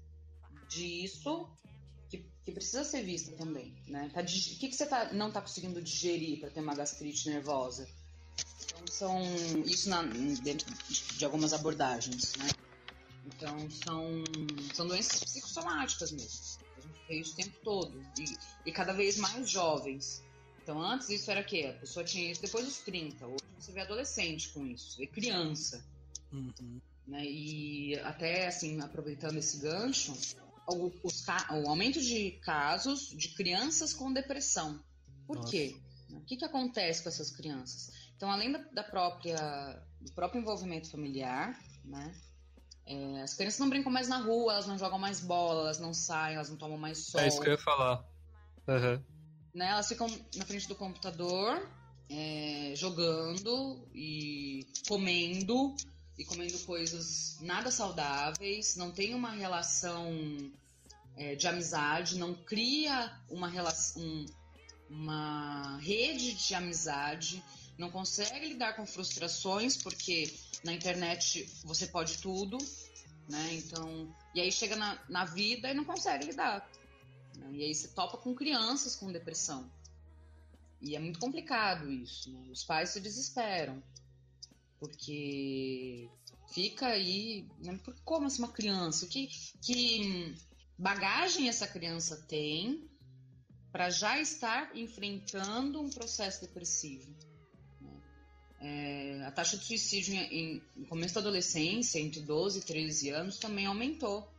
[0.67, 1.49] disso
[2.43, 4.10] que, precisa ser vista também, né?
[4.13, 7.88] Tá, o que, que você tá, não tá conseguindo digerir para ter uma gastrite nervosa?
[8.65, 9.21] Então são
[9.65, 10.67] isso na, dentro
[11.17, 12.47] de algumas abordagens, né?
[13.25, 14.23] Então são,
[14.73, 16.63] são doenças psicossomáticas mesmo.
[16.77, 18.06] A gente vê isso o tempo todo.
[18.19, 20.23] E, e cada vez mais jovens.
[20.62, 21.73] Então antes isso era o quê?
[21.75, 23.25] A pessoa tinha isso depois dos 30.
[23.25, 25.84] Hoje você vê adolescente com isso, vê criança.
[26.32, 26.82] Uhum.
[27.08, 27.25] Né?
[27.25, 30.13] E até assim, aproveitando esse gancho,
[30.67, 34.84] o, os, o aumento de casos de crianças com depressão.
[35.26, 35.52] Por Nossa.
[35.52, 35.76] quê?
[36.12, 37.91] O que, que acontece com essas crianças?
[38.15, 42.13] Então, além da, da própria, do próprio envolvimento familiar, né?
[42.86, 45.93] É, as crianças não brincam mais na rua, elas não jogam mais bola, elas não
[45.93, 47.21] saem, elas não tomam mais sol.
[47.21, 48.06] É isso que eu ia falar.
[48.67, 49.02] Uhum.
[49.54, 51.69] Né, elas ficam na frente do computador,
[52.10, 55.76] é, jogando e comendo,
[56.17, 60.12] e comendo coisas nada saudáveis, não tem uma relação
[61.15, 64.26] é, de amizade, não cria uma relação, um,
[64.89, 67.43] uma rede de amizade,
[67.78, 70.32] não consegue lidar com frustrações, porque
[70.63, 72.58] na internet você pode tudo,
[73.28, 73.54] né?
[73.54, 76.69] Então, e aí chega na, na vida e não consegue lidar.
[77.36, 77.47] Né?
[77.54, 79.69] E aí você topa com crianças com depressão.
[80.82, 82.30] E é muito complicado isso.
[82.30, 82.47] Né?
[82.52, 83.82] Os pais se desesperam.
[84.84, 86.10] Porque
[86.54, 87.48] fica aí.
[87.63, 87.80] Né?
[88.04, 89.08] Como assim uma criança?
[89.08, 89.30] Que,
[89.62, 90.36] que
[90.78, 92.89] bagagem essa criança tem
[93.72, 97.15] para já estar enfrentando um processo depressivo?
[98.60, 103.38] É, a taxa de suicídio em, no começo da adolescência, entre 12 e 13 anos,
[103.38, 104.30] também aumentou.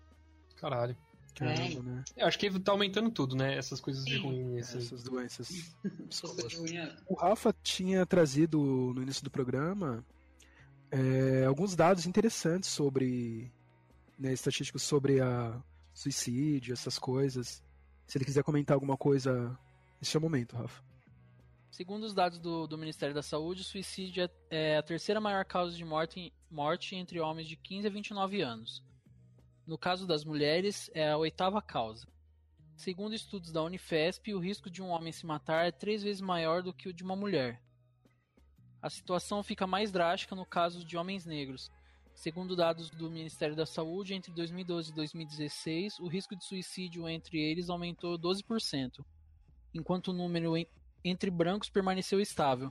[0.57, 0.96] Caralho.
[1.35, 1.83] Caramba, é.
[1.83, 2.04] né?
[2.16, 3.57] Eu acho que tá aumentando tudo, né?
[3.57, 4.59] Essas coisas de ruim.
[4.59, 5.48] Essas, essas doenças.
[6.72, 6.96] É.
[7.09, 8.59] o Rafa tinha trazido
[8.94, 10.04] no início do programa
[10.94, 13.52] é, alguns dados interessantes sobre
[14.16, 15.61] né, estatísticos sobre a
[15.92, 17.62] suicídio, essas coisas.
[18.07, 19.59] Se ele quiser comentar alguma coisa,
[20.00, 20.83] esse é o momento, Rafa.
[21.68, 25.44] Segundo os dados do, do Ministério da Saúde, o suicídio é, é a terceira maior
[25.44, 28.81] causa de morte, morte entre homens de 15 a 29 anos.
[29.66, 32.06] No caso das mulheres, é a oitava causa.
[32.77, 36.62] Segundo estudos da Unifesp, o risco de um homem se matar é três vezes maior
[36.62, 37.63] do que o de uma mulher.
[38.85, 41.72] A situação fica mais drástica no caso de homens negros.
[42.14, 47.40] Segundo dados do Ministério da Saúde, entre 2012 e 2016, o risco de suicídio entre
[47.40, 49.02] eles aumentou 12%,
[49.72, 50.52] enquanto o número
[51.02, 52.70] entre brancos permaneceu estável.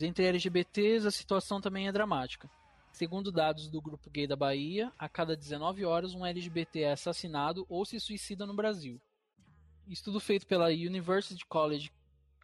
[0.00, 2.48] Entre LGBTs, a situação também é dramática.
[2.90, 7.66] Segundo dados do Grupo Gay da Bahia, a cada 19 horas um LGBT é assassinado
[7.68, 8.98] ou se suicida no Brasil.
[9.86, 11.92] Estudo feito pela University College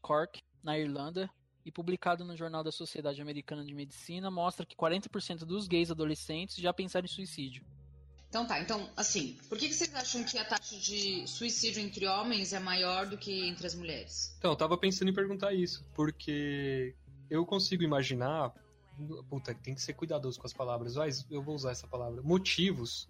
[0.03, 1.31] Cork, na Irlanda,
[1.65, 6.57] e publicado no Jornal da Sociedade Americana de Medicina, mostra que 40% dos gays adolescentes
[6.57, 7.65] já pensaram em suicídio.
[8.29, 12.07] Então tá, então, assim, por que, que vocês acham que a taxa de suicídio entre
[12.09, 14.35] homens é maior do que entre as mulheres?
[14.39, 16.95] Então, eu tava pensando em perguntar isso, porque
[17.31, 18.53] eu consigo imaginar.
[19.29, 22.23] Puta, tem que ser cuidadoso com as palavras, mas eu vou usar essa palavra.
[22.23, 23.09] Motivos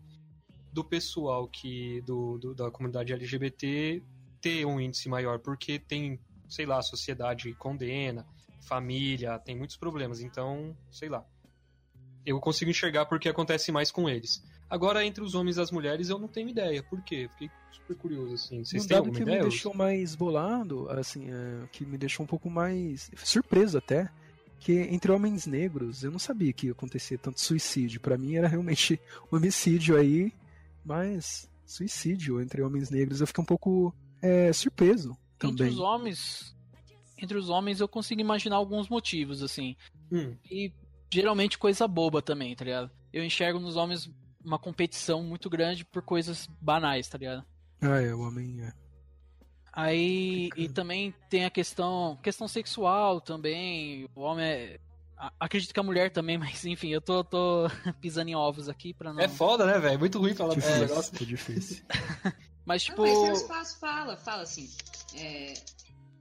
[0.73, 2.03] do pessoal que.
[2.03, 4.03] do, do da comunidade LGBT
[4.43, 8.27] ter um índice maior, porque tem, sei lá, a sociedade condena,
[8.65, 11.25] família, tem muitos problemas, então, sei lá.
[12.25, 14.43] Eu consigo enxergar porque acontece mais com eles.
[14.69, 16.83] Agora, entre os homens e as mulheres, eu não tenho ideia.
[16.83, 17.29] Por quê?
[17.33, 18.65] Fiquei super curioso, assim.
[18.65, 19.43] Vocês um têm dado alguma que ideia?
[19.43, 24.11] me deixou mais bolado, assim, é, que me deixou um pouco mais surpreso até,
[24.59, 28.01] que entre homens negros, eu não sabia que ia acontecer tanto suicídio.
[28.01, 28.99] Para mim era realmente
[29.31, 30.33] homicídio aí,
[30.85, 35.67] mas suicídio entre homens negros eu fiquei um pouco é, surpreso também.
[35.67, 36.54] Entre os homens,
[37.19, 39.77] entre os homens eu consigo imaginar alguns motivos, assim.
[40.11, 40.37] Hum.
[40.51, 40.73] E
[41.13, 42.91] geralmente coisa boba também, tá ligado?
[43.13, 44.11] Eu enxergo nos homens
[44.45, 47.45] uma competição muito grande por coisas banais, tá ligado?
[47.81, 48.73] Ah, é, o homem é.
[49.73, 54.79] Aí, e também tem a questão, questão sexual também, o homem é,
[55.41, 57.69] acredito que a mulher também, mas enfim, eu tô, tô
[58.01, 59.21] pisando em ovos aqui pra não...
[59.21, 59.99] É foda, né, velho?
[59.99, 61.13] Muito ruim falar desse negócio.
[61.21, 61.85] é difícil.
[62.67, 63.05] Mas tipo...
[63.05, 64.71] Não, mas espaço fala, fala assim,
[65.15, 65.53] é,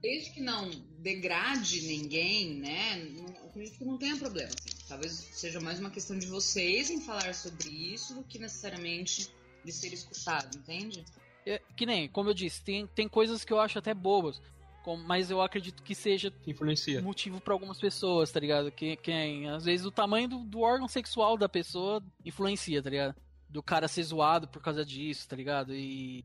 [0.04, 4.86] desde que não degrade ninguém, né, não, acredito que não tenha problema, assim.
[4.86, 9.30] Talvez seja mais uma questão de vocês em falar sobre isso do que necessariamente
[9.64, 11.02] de ser escutado, entende?
[11.46, 14.42] É, que nem, como eu disse, tem, tem coisas que eu acho até bobas,
[14.82, 17.00] como, mas eu acredito que seja Influencia.
[17.00, 18.70] motivo para algumas pessoas, tá ligado?
[18.70, 23.14] Que, que às vezes o tamanho do, do, órgão sexual da pessoa influencia, tá ligado?
[23.48, 25.74] Do cara ser zoado por causa disso, tá ligado?
[25.74, 26.22] E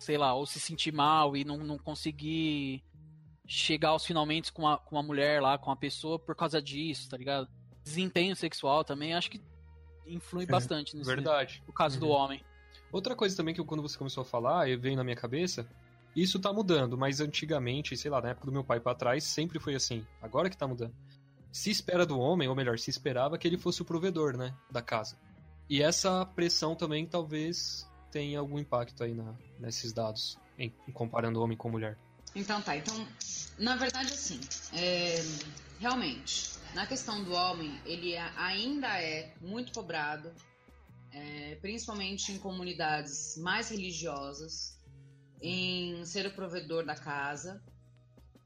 [0.00, 2.82] sei lá, ou se sentir mal e não, não conseguir
[3.50, 7.10] chegar aos finalmente com a, com a mulher lá, com a pessoa por causa disso,
[7.10, 7.48] tá ligado?
[7.82, 9.42] Desempenho sexual também, acho que
[10.06, 11.10] influi é, bastante nisso.
[11.10, 11.60] Verdade.
[11.66, 12.06] No caso uhum.
[12.06, 12.44] do homem.
[12.92, 15.68] Outra coisa também que quando você começou a falar, e veio na minha cabeça,
[16.14, 19.58] isso tá mudando, mas antigamente, sei lá, na época do meu pai para trás, sempre
[19.58, 20.06] foi assim.
[20.22, 20.94] Agora que tá mudando.
[21.50, 24.80] Se espera do homem, ou melhor, se esperava que ele fosse o provedor, né, da
[24.80, 25.16] casa.
[25.68, 31.56] E essa pressão também talvez tenha algum impacto aí na, nesses dados, em, comparando homem
[31.56, 31.98] com mulher.
[32.34, 33.06] Então tá, então,
[33.60, 34.40] na verdade assim,
[34.72, 35.16] é,
[35.78, 40.32] realmente, na questão do homem, ele ainda é muito cobrado,
[41.12, 44.78] é, principalmente em comunidades mais religiosas,
[45.42, 47.62] em ser o provedor da casa,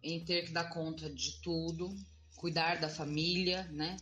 [0.03, 1.95] em ter que dar conta de tudo,
[2.37, 3.97] cuidar da família, né?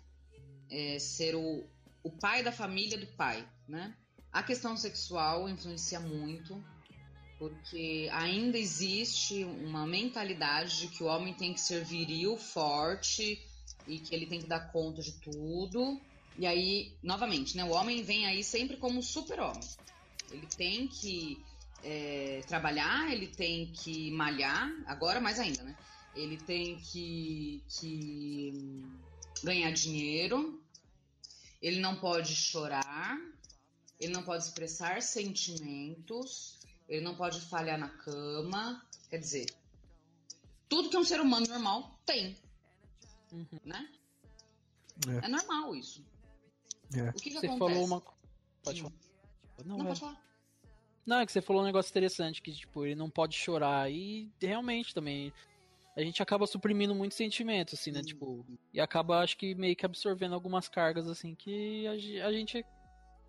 [0.71, 1.69] É, ser o,
[2.03, 3.95] o pai da família do pai, né?
[4.33, 6.65] A questão sexual influencia muito,
[7.43, 13.45] porque ainda existe uma mentalidade de que o homem tem que ser viril, forte
[13.85, 16.01] e que ele tem que dar conta de tudo.
[16.39, 19.69] E aí, novamente, né, o homem vem aí sempre como super-homem.
[20.31, 21.45] Ele tem que
[21.83, 25.77] é, trabalhar, ele tem que malhar, agora mais ainda, né?
[26.15, 28.85] Ele tem que, que
[29.43, 30.63] ganhar dinheiro,
[31.61, 33.19] ele não pode chorar,
[33.99, 36.62] ele não pode expressar sentimentos,
[36.93, 38.85] ele não pode falhar na cama.
[39.09, 39.47] Quer dizer,
[40.69, 42.37] tudo que um ser humano normal tem.
[43.33, 43.47] Uhum.
[43.65, 43.89] Né?
[45.09, 45.25] É.
[45.25, 45.29] é.
[45.29, 46.05] normal isso.
[46.95, 47.09] É.
[47.09, 47.73] O que, que você acontece?
[47.73, 48.03] falou uma.
[48.63, 48.95] Pode falar.
[49.65, 50.23] Não, não pode falar.
[51.07, 53.91] Não, é que você falou um negócio interessante, que tipo, ele não pode chorar.
[53.91, 55.33] E realmente também.
[55.95, 58.01] A gente acaba suprimindo muito sentimento, assim, né?
[58.01, 58.05] Hum.
[58.05, 62.65] Tipo, e acaba, acho que, meio que absorvendo algumas cargas, assim, que a, a gente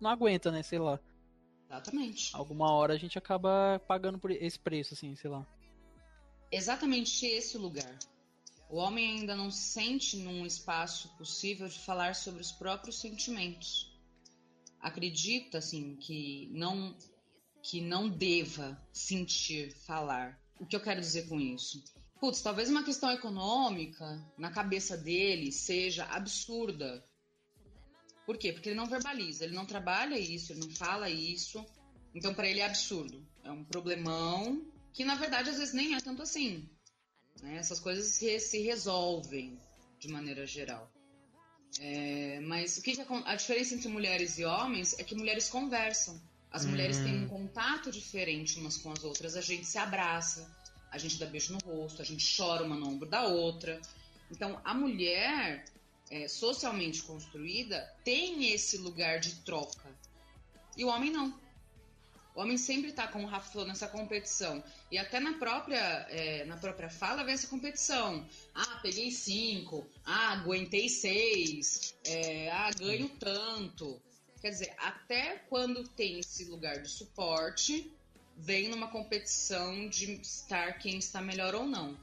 [0.00, 0.62] não aguenta, né?
[0.62, 0.98] Sei lá.
[1.66, 2.34] Exatamente.
[2.34, 5.46] Alguma hora a gente acaba pagando por esse preço, assim, sei lá.
[6.50, 7.98] Exatamente esse lugar.
[8.68, 13.92] O homem ainda não sente num espaço possível de falar sobre os próprios sentimentos.
[14.80, 16.96] Acredita, assim, que não
[17.62, 20.38] que não deva sentir, falar.
[20.60, 21.82] O que eu quero dizer com isso?
[22.20, 27.02] Putz, talvez uma questão econômica na cabeça dele seja absurda
[28.26, 28.52] por quê?
[28.52, 31.64] Porque ele não verbaliza, ele não trabalha isso, ele não fala isso.
[32.14, 33.26] Então, para ele é absurdo.
[33.42, 36.68] É um problemão que, na verdade, às vezes nem é tanto assim.
[37.42, 37.56] Né?
[37.56, 39.58] Essas coisas se, se resolvem
[39.98, 40.90] de maneira geral.
[41.80, 45.48] É, mas o que, que a, a, diferença entre mulheres e homens é que mulheres
[45.48, 46.20] conversam.
[46.50, 49.36] As mulheres têm um contato diferente umas com as outras.
[49.36, 50.48] A gente se abraça,
[50.92, 53.80] a gente dá beijo no rosto, a gente chora uma no ombro da outra.
[54.30, 55.64] Então, a mulher,
[56.10, 59.88] é, socialmente construída tem esse lugar de troca.
[60.76, 61.38] E o homem não.
[62.34, 64.62] O homem sempre está, como o Rafa falou, nessa competição.
[64.90, 65.78] E até na própria,
[66.10, 68.28] é, na própria fala vem essa competição.
[68.52, 69.86] Ah, peguei cinco.
[70.04, 71.94] Ah, aguentei seis.
[72.04, 74.00] É, ah, ganho tanto.
[74.40, 77.90] Quer dizer, até quando tem esse lugar de suporte,
[78.36, 81.96] vem numa competição de estar quem está melhor ou não.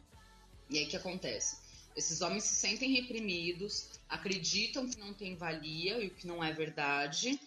[0.70, 1.58] E aí que acontece?
[2.02, 6.52] Esses homens se sentem reprimidos, acreditam que não tem valia e o que não é
[6.52, 7.39] verdade,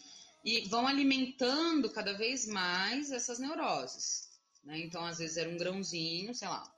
[0.44, 4.28] e vão alimentando cada vez mais essas neuroses.
[4.62, 4.78] Né?
[4.78, 6.72] Então, às vezes, era um grãozinho, sei lá,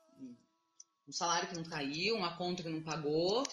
[1.06, 3.44] um salário que não caiu, uma conta que não pagou,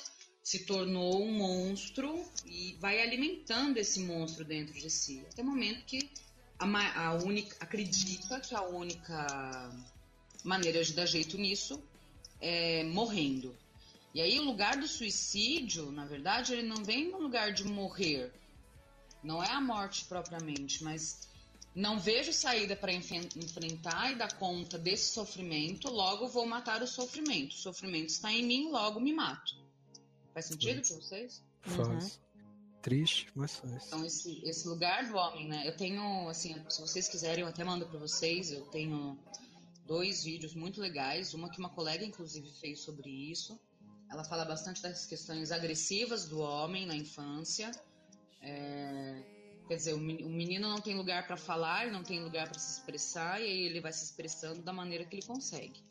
[0.41, 5.21] se tornou um monstro e vai alimentando esse monstro dentro de si.
[5.31, 6.09] Até o momento que
[6.57, 9.69] a, a única acredita que a única
[10.45, 11.83] maneira de dar jeito nisso
[12.39, 13.53] é morrendo.
[14.13, 18.31] E aí o lugar do suicídio, na verdade, ele não vem no lugar de morrer.
[19.23, 21.27] Não é a morte propriamente, mas
[21.73, 27.53] não vejo saída para enfrentar e dar conta desse sofrimento, logo vou matar o sofrimento.
[27.53, 29.55] O sofrimento está em mim, logo me mato.
[30.33, 31.43] Faz sentido para vocês?
[31.61, 31.87] Faz.
[31.87, 32.23] Uhum.
[32.81, 33.87] Triste, mas faz.
[33.87, 35.67] Então, esse, esse lugar do homem, né?
[35.67, 38.51] Eu tenho, assim, se vocês quiserem, eu até mando para vocês.
[38.51, 39.17] Eu tenho
[39.85, 41.33] dois vídeos muito legais.
[41.33, 43.57] Uma que uma colega, inclusive, fez sobre isso.
[44.13, 47.71] Ela fala bastante das questões agressivas do homem na infância.
[48.39, 49.23] É,
[49.67, 53.41] quer dizer, o menino não tem lugar para falar, não tem lugar para se expressar,
[53.41, 55.81] e aí ele vai se expressando da maneira que ele consegue.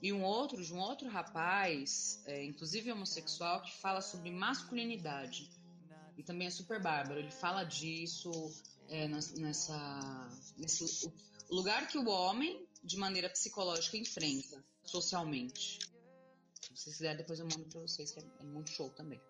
[0.00, 5.50] E um outro, de um outro rapaz, é, inclusive homossexual, que fala sobre masculinidade.
[6.16, 7.18] E também é super bárbaro.
[7.18, 8.30] Ele fala disso
[8.88, 11.12] é, nessa, nesse
[11.50, 15.80] lugar que o homem, de maneira psicológica, enfrenta socialmente.
[16.64, 19.20] Se vocês quiserem, depois eu mando pra vocês, que é, é muito show também.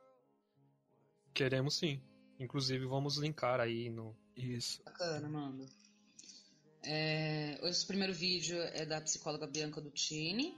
[1.32, 2.00] Queremos sim.
[2.38, 4.16] Inclusive, vamos linkar aí no.
[4.36, 4.82] Isso.
[4.84, 5.66] Bacana, mano.
[6.82, 10.56] É, esse primeiro vídeo é da psicóloga Bianca Dutini.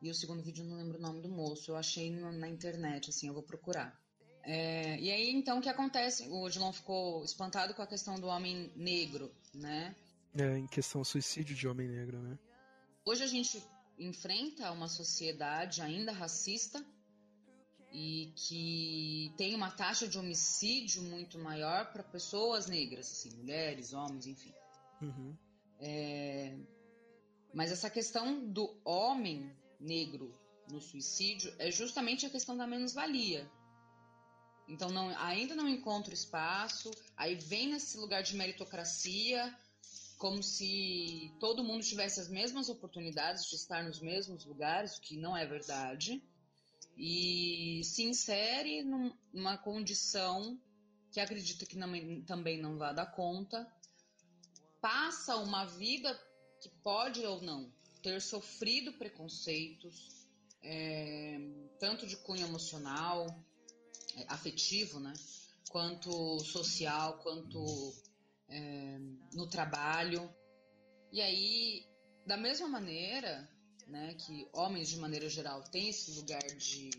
[0.00, 1.70] E o segundo vídeo eu não lembro o nome do moço.
[1.70, 3.96] Eu achei na internet, assim, eu vou procurar.
[4.44, 6.28] É, e aí, então, o que acontece?
[6.28, 9.94] O Odilon ficou espantado com a questão do homem negro, né?
[10.34, 12.36] É, em questão suicídio de homem negro, né?
[13.04, 13.62] Hoje a gente
[13.98, 16.84] enfrenta uma sociedade ainda racista
[17.92, 24.26] e que tem uma taxa de homicídio muito maior para pessoas negras, assim, mulheres, homens,
[24.26, 24.52] enfim.
[25.00, 25.36] Uhum.
[25.78, 26.56] É...
[27.52, 30.32] Mas essa questão do homem negro
[30.70, 33.50] no suicídio é justamente a questão da menos-valia.
[34.66, 39.54] Então não, ainda não encontro espaço, aí vem nesse lugar de meritocracia,
[40.22, 45.16] como se todo mundo tivesse as mesmas oportunidades de estar nos mesmos lugares, o que
[45.16, 46.22] não é verdade,
[46.96, 50.56] e se insere numa condição
[51.10, 51.90] que acredita que não,
[52.22, 53.66] também não vai dar conta,
[54.80, 56.16] passa uma vida
[56.60, 57.68] que pode ou não
[58.00, 60.24] ter sofrido preconceitos,
[60.62, 61.36] é,
[61.80, 63.26] tanto de cunho emocional,
[64.14, 65.14] é, afetivo, né,
[65.68, 67.92] quanto social, quanto
[68.52, 68.98] é,
[69.32, 70.30] no trabalho.
[71.10, 71.86] E aí,
[72.26, 73.48] da mesma maneira,
[73.86, 76.90] né, que homens de maneira geral têm esse lugar de,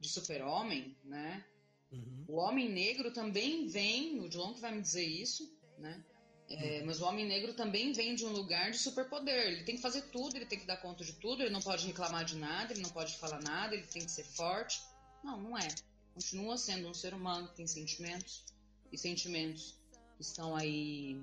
[0.00, 1.44] de super-homem, né?
[1.92, 2.24] Uhum.
[2.28, 6.02] O homem negro também vem, o Dilon que vai me dizer isso, né?
[6.48, 6.86] É, uhum.
[6.86, 9.46] mas o homem negro também vem de um lugar de superpoder.
[9.46, 11.86] Ele tem que fazer tudo, ele tem que dar conta de tudo, ele não pode
[11.86, 14.82] reclamar de nada, ele não pode falar nada, ele tem que ser forte.
[15.22, 15.68] Não, não é.
[16.12, 18.44] Continua sendo um ser humano que tem sentimentos
[18.92, 19.74] e sentimentos
[20.18, 21.20] estão aí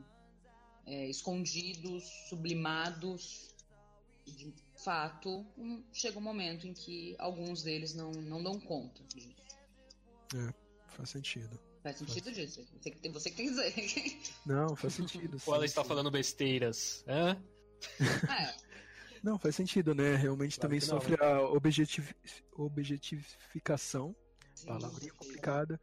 [0.86, 3.50] é, escondidos, sublimados.
[4.26, 9.36] De fato, um, chega um momento em que alguns deles não, não dão conta disso.
[10.36, 10.54] É,
[10.90, 11.60] faz sentido.
[11.84, 12.36] Faz sentido faz.
[12.36, 12.66] disso.
[12.80, 14.22] Você que, tem, você que tem que dizer.
[14.46, 15.42] Não, faz sentido.
[15.48, 17.04] Ou ela está falando besteiras.
[17.08, 17.42] Hã?
[18.30, 18.56] É.
[19.24, 20.16] Não, faz sentido, né?
[20.16, 21.26] Realmente claro também não, sofre né?
[21.26, 22.12] a objetiv...
[22.54, 24.16] objetificação.
[24.54, 25.80] Sim, palavrinha complicada.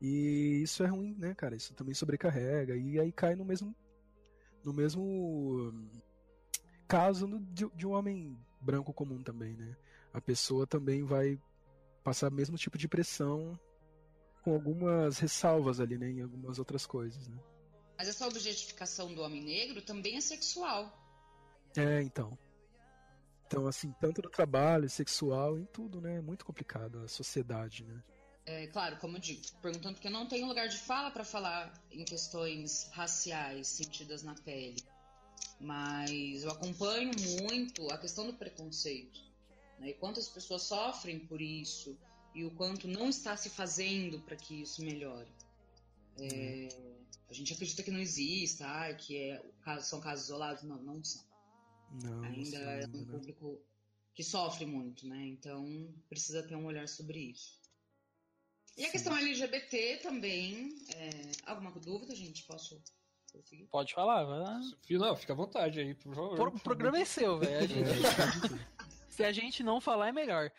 [0.00, 1.54] E isso é ruim, né, cara?
[1.54, 2.76] Isso também sobrecarrega.
[2.76, 3.74] E aí cai no mesmo.
[4.64, 5.72] No mesmo
[6.86, 9.76] caso de, de um homem branco comum também, né?
[10.12, 11.38] A pessoa também vai
[12.02, 13.58] passar o mesmo tipo de pressão
[14.42, 16.10] com algumas ressalvas ali, né?
[16.10, 17.38] Em algumas outras coisas, né?
[17.96, 20.98] Mas essa objetificação do homem negro também é sexual.
[21.76, 22.36] É, então.
[23.46, 26.16] Então, assim, tanto no trabalho, sexual, em tudo, né?
[26.16, 28.02] É muito complicado a sociedade, né?
[28.46, 31.72] É, claro, como eu digo, perguntando porque eu não tenho lugar de fala para falar
[31.90, 34.82] em questões raciais sentidas na pele.
[35.60, 37.10] Mas eu acompanho
[37.42, 39.20] muito a questão do preconceito.
[39.78, 39.90] Né?
[39.90, 41.96] E quantas pessoas sofrem por isso
[42.34, 45.30] e o quanto não está se fazendo para que isso melhore.
[46.18, 46.68] É,
[47.28, 49.42] a gente acredita que não exista, ah, que é,
[49.80, 50.62] são casos isolados.
[50.62, 51.22] Não, não são.
[52.02, 53.60] Não, Ainda não é um público
[54.14, 55.26] que sofre muito, né?
[55.26, 57.59] Então precisa ter um olhar sobre isso.
[58.76, 60.74] E a questão LGBT também.
[60.94, 61.10] É...
[61.46, 62.44] Alguma dúvida, gente?
[62.44, 62.80] Posso
[63.30, 63.66] prosseguir?
[63.68, 64.60] Pode falar, vai lá.
[64.90, 66.48] Não, fica à vontade aí, por favor.
[66.48, 67.68] O programa é seu, velho.
[67.68, 67.88] Gente...
[69.10, 70.50] Se a gente não falar, é melhor.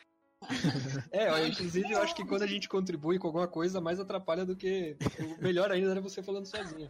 [1.11, 4.55] É, inclusive eu acho que quando a gente contribui com alguma coisa, mais atrapalha do
[4.55, 4.97] que.
[5.19, 6.89] O melhor ainda era você falando sozinho.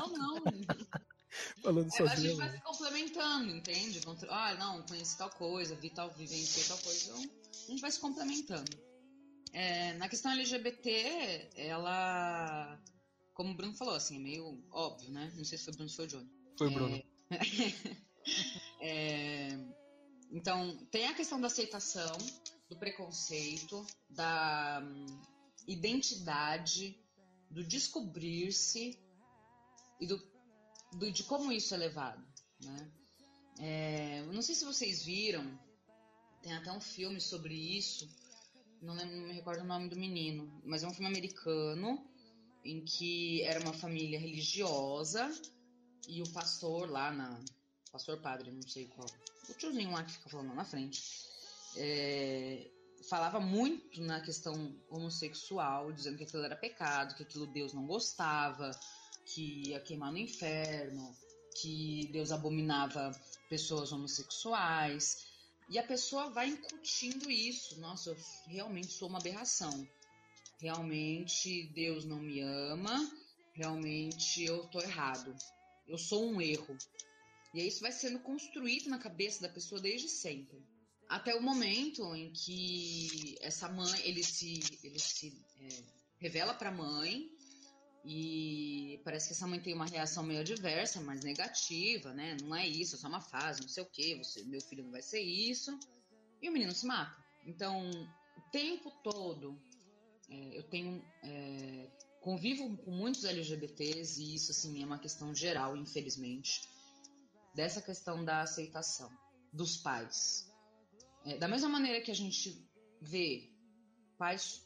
[0.00, 0.42] Não, não.
[1.62, 2.10] Falando é, sozinho.
[2.12, 4.00] A gente vai se complementando, entende?
[4.28, 7.10] Ah, não, conheci tal coisa, vi tal, vivenciei tal coisa.
[7.10, 7.30] Então,
[7.68, 8.70] a gente vai se complementando.
[9.52, 12.80] É, na questão LGBT, ela.
[13.34, 15.32] Como o Bruno falou, assim, é meio óbvio, né?
[15.36, 16.30] Não sei se foi o Bruno ou foi o Johnny.
[16.58, 17.02] Foi o Bruno.
[18.80, 19.48] É...
[20.30, 22.16] então, tem a questão da aceitação,
[22.68, 25.22] do preconceito, da hum,
[25.66, 26.96] identidade,
[27.50, 28.98] do descobrir-se
[30.00, 30.20] e do,
[30.92, 32.24] do, de como isso é levado.
[32.64, 32.92] Né?
[33.58, 35.58] É, não sei se vocês viram,
[36.42, 38.08] tem até um filme sobre isso,
[38.82, 42.04] não, lembro, não me recordo o nome do menino, mas é um filme americano
[42.64, 45.30] em que era uma família religiosa
[46.08, 47.40] e o pastor lá na.
[47.90, 49.06] Pastor padre, não sei qual.
[49.48, 51.02] O tiozinho lá que fica falando na frente
[51.76, 52.70] é,
[53.08, 58.70] falava muito na questão homossexual, dizendo que aquilo era pecado, que aquilo Deus não gostava,
[59.26, 61.14] que ia queimar no inferno,
[61.60, 63.12] que Deus abominava
[63.48, 65.31] pessoas homossexuais.
[65.72, 67.80] E a pessoa vai incutindo isso.
[67.80, 68.16] Nossa, eu
[68.46, 69.88] realmente sou uma aberração.
[70.60, 73.10] Realmente Deus não me ama.
[73.54, 75.34] Realmente eu tô errado.
[75.88, 76.76] Eu sou um erro.
[77.54, 80.62] E aí isso vai sendo construído na cabeça da pessoa desde sempre.
[81.08, 85.68] Até o momento em que essa mãe, ele se, ele se é,
[86.18, 87.30] revela para a mãe
[88.04, 92.36] e parece que essa mãe tem uma reação meio adversa, mais negativa, né?
[92.42, 94.90] Não é isso, é só uma fase, não sei o que, você, meu filho não
[94.90, 95.78] vai ser isso.
[96.40, 97.16] E o menino se mata.
[97.46, 97.88] Então,
[98.36, 99.56] o tempo todo,
[100.28, 101.04] é, eu tenho.
[101.22, 101.90] É,
[102.20, 106.68] convivo com muitos LGBTs e isso, assim, é uma questão geral, infelizmente,
[107.52, 109.10] dessa questão da aceitação
[109.52, 110.48] dos pais.
[111.24, 112.64] É, da mesma maneira que a gente
[113.00, 113.50] vê
[114.16, 114.64] pais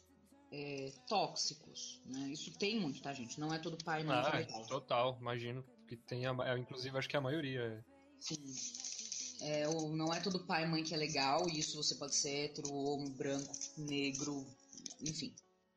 [0.51, 2.29] é, tóxicos, né?
[2.29, 3.39] Isso tem muito, tá, gente?
[3.39, 7.09] Não é todo pai não ah, é Total, imagino que tem, a, é, inclusive acho
[7.09, 7.83] que a maioria.
[8.19, 8.37] Sim.
[9.41, 12.45] É, não é todo pai e mãe que é legal, e isso você pode ser
[12.45, 14.45] hétero, homo, branco, negro,
[15.01, 15.33] enfim.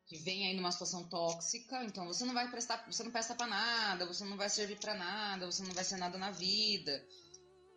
[0.06, 3.46] Que vem aí numa situação tóxica, então você não vai prestar, você não presta pra
[3.46, 7.04] nada, você não vai servir para nada, você não vai ser nada na vida.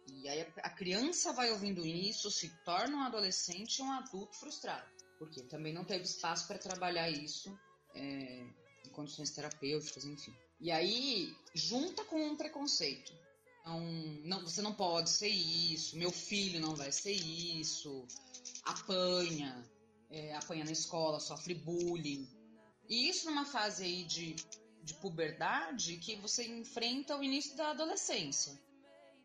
[0.07, 4.87] E aí a criança vai ouvindo isso, se torna um adolescente e um adulto frustrado.
[5.25, 7.57] Porque também não teve espaço para trabalhar isso
[7.95, 8.45] é,
[8.85, 10.33] em condições terapêuticas, enfim.
[10.59, 13.13] E aí junta com um preconceito.
[13.61, 13.79] Então,
[14.25, 18.05] não, você não pode ser isso, meu filho não vai ser isso,
[18.65, 19.63] apanha,
[20.09, 22.27] é, apanha na escola, sofre bullying.
[22.89, 24.35] E isso numa fase aí de,
[24.83, 28.59] de puberdade que você enfrenta o início da adolescência.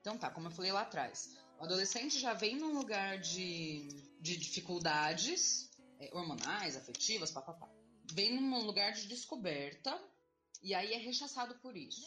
[0.00, 3.88] Então tá, como eu falei lá atrás, o adolescente já vem num lugar de,
[4.20, 5.67] de dificuldades
[5.98, 7.68] é, hormonais, afetivas, papapá.
[8.12, 10.00] Vem num lugar de descoberta
[10.62, 12.06] e aí é rechaçado por isso.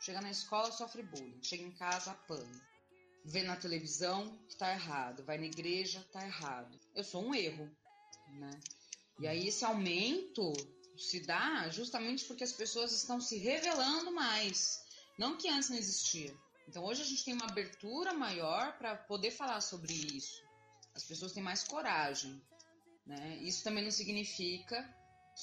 [0.00, 1.42] Chega na escola, sofre bullying.
[1.42, 2.72] Chega em casa, apanha.
[3.24, 5.24] Vê na televisão tá errado.
[5.24, 6.78] Vai na igreja, tá errado.
[6.94, 7.70] Eu sou um erro,
[8.28, 8.50] né?
[9.20, 10.52] E aí esse aumento
[10.96, 14.84] se dá justamente porque as pessoas estão se revelando mais.
[15.18, 16.34] Não que antes não existia.
[16.68, 20.42] Então hoje a gente tem uma abertura maior para poder falar sobre isso.
[20.94, 22.40] As pessoas têm mais coragem.
[23.06, 23.38] Né?
[23.42, 24.88] Isso também não significa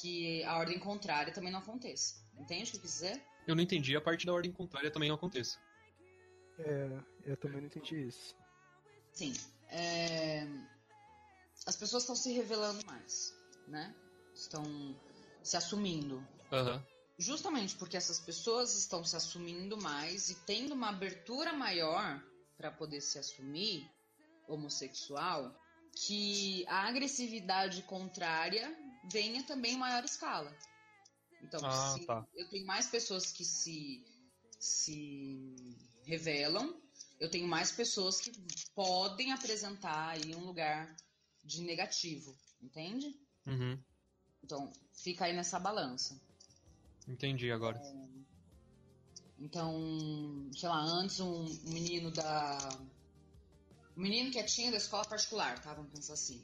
[0.02, 2.16] que a ordem contrária também não aconteça.
[2.38, 3.24] Entende o que eu quis dizer?
[3.48, 5.60] Eu não entendi a parte da ordem contrária também não aconteça.
[6.60, 8.36] É, eu também não entendi isso.
[9.14, 9.34] Sim.
[9.70, 10.48] É...
[11.66, 13.34] As pessoas estão se revelando mais,
[13.68, 13.94] né?
[14.34, 14.64] Estão
[15.44, 16.26] se assumindo.
[16.52, 16.82] Uhum
[17.20, 22.24] justamente porque essas pessoas estão se assumindo mais e tendo uma abertura maior
[22.58, 23.92] para poder se assumir
[24.48, 25.54] homossexual,
[26.06, 28.74] que a agressividade contrária
[29.12, 30.56] venha também em maior escala.
[31.42, 32.26] Então, ah, se tá.
[32.36, 34.06] eu tenho mais pessoas que se,
[34.60, 36.80] se revelam,
[37.20, 38.32] eu tenho mais pessoas que
[38.74, 40.96] podem apresentar aí um lugar
[41.44, 43.14] de negativo, entende?
[43.46, 43.82] Uhum.
[44.44, 46.20] Então, fica aí nessa balança.
[47.08, 47.78] Entendi agora.
[47.78, 48.08] É,
[49.40, 52.58] então, sei lá, antes um menino da.
[54.00, 55.74] Um menino quietinho da escola particular, tá?
[55.74, 56.42] Vamos pensar assim.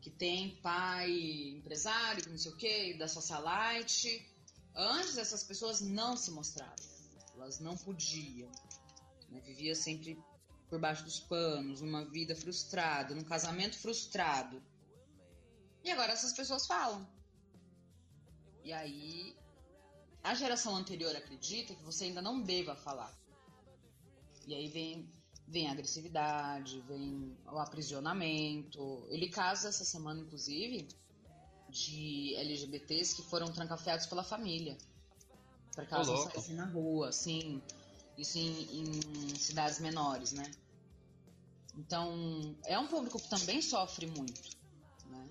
[0.00, 1.08] Que tem pai
[1.50, 4.28] empresário, não sei o quê, da socialite.
[4.74, 6.74] Antes essas pessoas não se mostravam.
[7.36, 8.50] Elas não podiam.
[9.28, 9.40] Né?
[9.42, 10.20] Vivia sempre
[10.68, 14.60] por baixo dos panos, numa vida frustrada, num casamento frustrado.
[15.84, 17.08] E agora essas pessoas falam.
[18.64, 19.36] E aí,
[20.24, 23.16] a geração anterior acredita que você ainda não deva falar.
[24.44, 25.08] E aí vem,
[25.48, 29.06] vem a agressividade, vem o aprisionamento.
[29.08, 30.88] Ele casa essa semana, inclusive,
[31.68, 34.76] de LGBTs que foram trancafiados pela família.
[35.74, 37.62] Para que elas não saíssem na rua, assim.
[38.16, 40.50] Isso em, em cidades menores, né?
[41.76, 44.40] Então, é um público que também sofre muito,
[45.06, 45.28] né?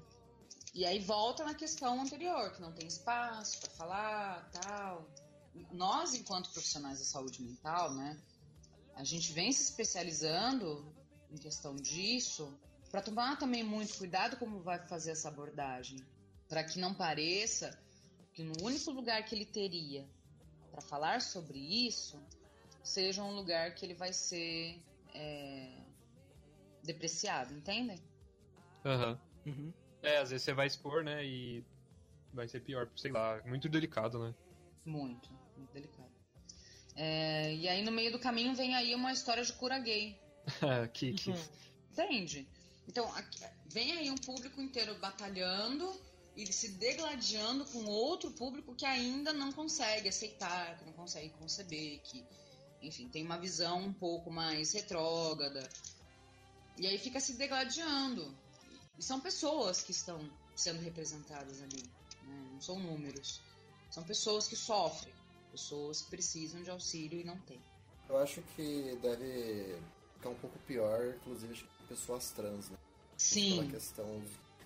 [0.73, 5.09] E aí volta na questão anterior, que não tem espaço para falar, tal.
[5.71, 8.21] Nós, enquanto profissionais da saúde mental, né,
[8.95, 10.85] a gente vem se especializando
[11.29, 12.57] em questão disso
[12.89, 15.99] para tomar também muito cuidado como vai fazer essa abordagem,
[16.47, 17.77] para que não pareça
[18.33, 20.07] que no único lugar que ele teria
[20.71, 22.21] para falar sobre isso
[22.83, 24.81] seja um lugar que ele vai ser
[25.13, 25.71] é,
[26.83, 27.99] depreciado, entendem?
[28.85, 29.17] Uhum.
[29.45, 29.73] uhum.
[30.01, 31.65] É, às vezes você vai expor, né, e
[32.31, 34.35] vai ser pior, sei lá, muito delicado, né?
[34.85, 36.04] Muito, muito delicado.
[36.95, 40.17] É, e aí no meio do caminho vem aí uma história de cura gay.
[40.93, 41.31] que, que...
[41.31, 41.47] Uhum.
[41.91, 42.47] Entende?
[42.87, 45.91] Então, aqui, vem aí um público inteiro batalhando
[46.35, 52.01] e se degladiando com outro público que ainda não consegue aceitar, que não consegue conceber,
[52.01, 52.25] que
[52.81, 55.67] enfim, tem uma visão um pouco mais retrógrada.
[56.77, 58.35] E aí fica se degladiando.
[58.97, 61.83] E são pessoas que estão sendo representadas ali,
[62.23, 62.49] né?
[62.51, 63.41] não são números.
[63.89, 65.13] São pessoas que sofrem,
[65.55, 67.59] pessoas que precisam de auxílio e não têm.
[68.09, 69.79] Eu acho que deve
[70.15, 72.77] ficar um pouco pior, inclusive, pessoas trans, né?
[73.17, 73.53] Sim.
[73.53, 74.19] Aquela questão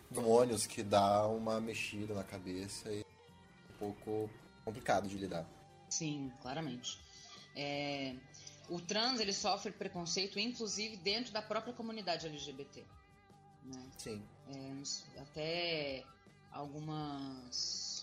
[0.09, 4.29] dos hormônios que dá uma mexida na cabeça e é um pouco
[4.65, 5.45] complicado de lidar.
[5.89, 6.99] Sim, claramente.
[7.55, 8.15] É,
[8.67, 12.83] o trans ele sofre preconceito, inclusive dentro da própria comunidade LGBT.
[13.63, 13.91] Né?
[13.95, 14.23] Sim.
[14.47, 16.03] É, até
[16.51, 17.98] algumas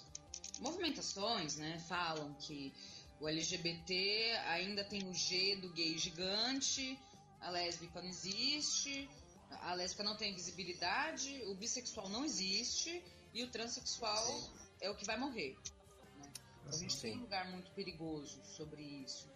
[0.61, 2.73] movimentações, né, falam que
[3.21, 6.99] o LGBT ainda tem o G do gay gigante,
[7.41, 9.09] a lésbica não existe,
[9.51, 13.03] a lésbica não tem visibilidade, o bissexual não existe
[13.33, 14.51] e o transexual Sim.
[14.81, 15.57] é o que vai morrer.
[16.19, 16.33] Né?
[16.61, 17.01] Então, a gente Sim.
[17.01, 19.29] tem um lugar muito perigoso sobre isso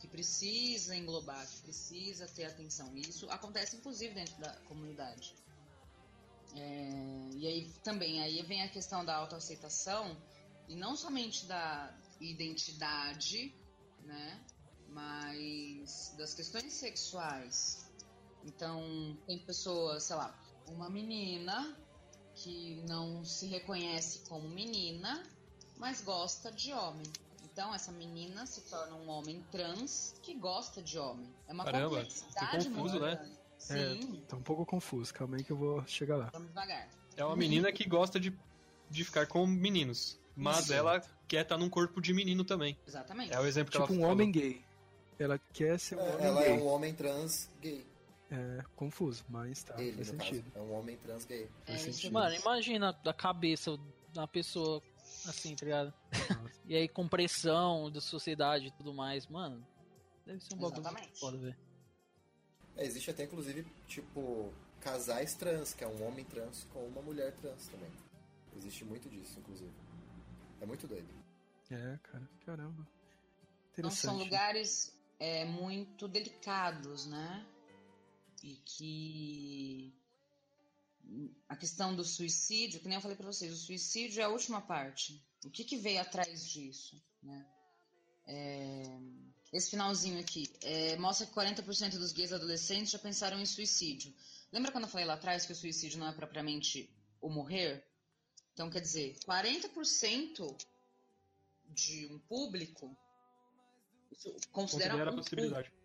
[0.00, 2.90] que precisa englobar, que precisa ter atenção.
[2.96, 5.32] E isso acontece inclusive dentro da comunidade.
[6.56, 10.16] É, e aí também aí vem a questão da autoaceitação
[10.68, 13.54] e não somente da identidade,
[14.04, 14.40] né,
[14.88, 17.90] mas das questões sexuais.
[18.44, 20.34] Então tem pessoas, sei lá,
[20.68, 21.76] uma menina
[22.34, 25.22] que não se reconhece como menina,
[25.78, 27.06] mas gosta de homem.
[27.44, 31.28] Então essa menina se torna um homem trans que gosta de homem.
[31.46, 33.36] É uma Caramba, complexidade confuso, muito né?
[33.58, 34.22] Sim.
[34.24, 36.30] É, tá um pouco confuso, calma aí que eu vou chegar lá.
[36.32, 36.88] Vamos devagar.
[37.16, 38.36] É uma menina que gosta de,
[38.90, 40.74] de ficar com meninos, mas Isso.
[40.74, 42.76] ela quer estar num corpo de menino também.
[42.86, 43.32] Exatamente.
[43.32, 44.12] É o exemplo tipo que ela um falou.
[44.12, 44.64] homem gay.
[45.18, 46.50] Ela quer ser um é, homem ela gay.
[46.50, 47.86] Ela é um homem trans gay.
[48.30, 50.50] É confuso, mas tá, Ele, faz sentido.
[50.50, 51.48] Caso, é um homem trans gay.
[51.66, 52.12] É, faz sentido.
[52.12, 53.78] Mano, imagina a cabeça
[54.14, 54.82] da pessoa
[55.26, 55.92] assim, tá ligado?
[56.66, 59.64] e aí com pressão da sociedade e tudo mais, mano.
[60.26, 60.82] Deve ser um bagulho
[61.14, 61.56] foda, velho.
[62.76, 67.32] É, existe até, inclusive, tipo, casais trans, que é um homem trans com uma mulher
[67.40, 67.90] trans também.
[68.56, 69.70] Existe muito disso, inclusive.
[70.62, 71.12] É muito doido.
[71.72, 72.88] É, cara, caramba.
[73.76, 77.44] Então são lugares é, muito delicados, né?
[78.44, 79.92] E que
[81.48, 84.60] a questão do suicídio, que nem eu falei para vocês, o suicídio é a última
[84.60, 85.20] parte.
[85.44, 87.44] O que, que veio atrás disso, né?
[88.24, 89.00] É,
[89.52, 94.14] esse finalzinho aqui é, mostra que 40% dos gays adolescentes já pensaram em suicídio.
[94.52, 96.88] Lembra quando eu falei lá atrás que o suicídio não é propriamente
[97.20, 97.84] o morrer?
[98.52, 100.56] Então, quer dizer, 40%
[101.68, 102.96] de um público
[104.50, 105.70] considera, considera um a possibilidade.
[105.70, 105.82] Público,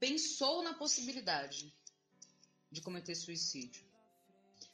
[0.00, 1.72] pensou na possibilidade
[2.70, 3.84] de cometer suicídio.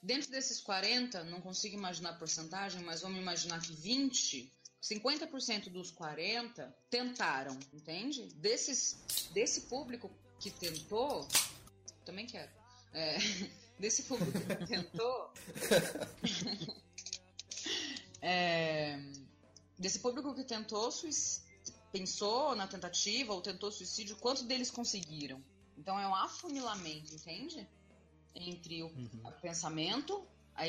[0.03, 5.91] Dentro desses 40, não consigo imaginar a porcentagem, mas vamos imaginar que 20, 50% dos
[5.91, 8.27] 40 tentaram, entende?
[8.37, 11.27] Desses, desse público que tentou,
[12.05, 12.51] também quero.
[12.93, 13.19] É,
[13.79, 15.33] desse público que tentou,
[18.21, 19.01] é,
[19.79, 20.91] desse público que tentou
[21.91, 25.43] pensou na tentativa ou tentou suicídio, quantos deles conseguiram?
[25.77, 27.67] Então é um afunilamento, entende?
[28.35, 29.33] entre o uhum.
[29.41, 30.65] pensamento, a,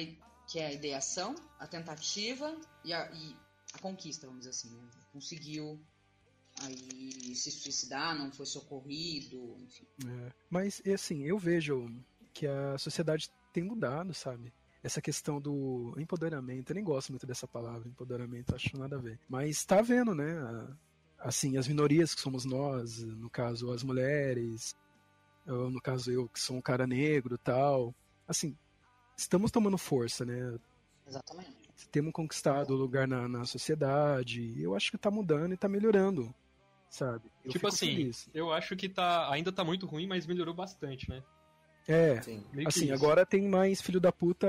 [0.48, 3.36] que é a ideação, a tentativa e a, e
[3.74, 4.70] a conquista, vamos dizer assim.
[4.70, 4.90] Né?
[5.14, 5.80] Conseguiu
[6.62, 9.86] aí se suicidar, não foi socorrido, enfim.
[10.06, 11.90] É, mas, assim, eu vejo
[12.34, 14.54] que a sociedade tem mudado, sabe?
[14.84, 16.72] essa questão do empoderamento.
[16.72, 19.20] Eu nem gosto muito dessa palavra, empoderamento, acho nada a ver.
[19.28, 20.36] Mas tá vendo, né?
[21.20, 24.76] Assim, as minorias que somos nós, no caso as mulheres,
[25.46, 27.94] ou no caso eu que sou um cara negro tal.
[28.28, 28.58] Assim,
[29.18, 30.58] estamos tomando força, né?
[31.06, 31.60] Exatamente.
[31.92, 34.62] Temos conquistado o lugar na, na sociedade.
[34.62, 36.34] Eu acho que tá mudando e tá melhorando,
[36.90, 37.30] sabe?
[37.44, 38.30] Eu tipo assim, feliz.
[38.34, 41.22] eu acho que tá, ainda tá muito ruim, mas melhorou bastante, né?
[41.90, 42.44] É, Sim.
[42.68, 44.48] assim, agora tem mais filho da puta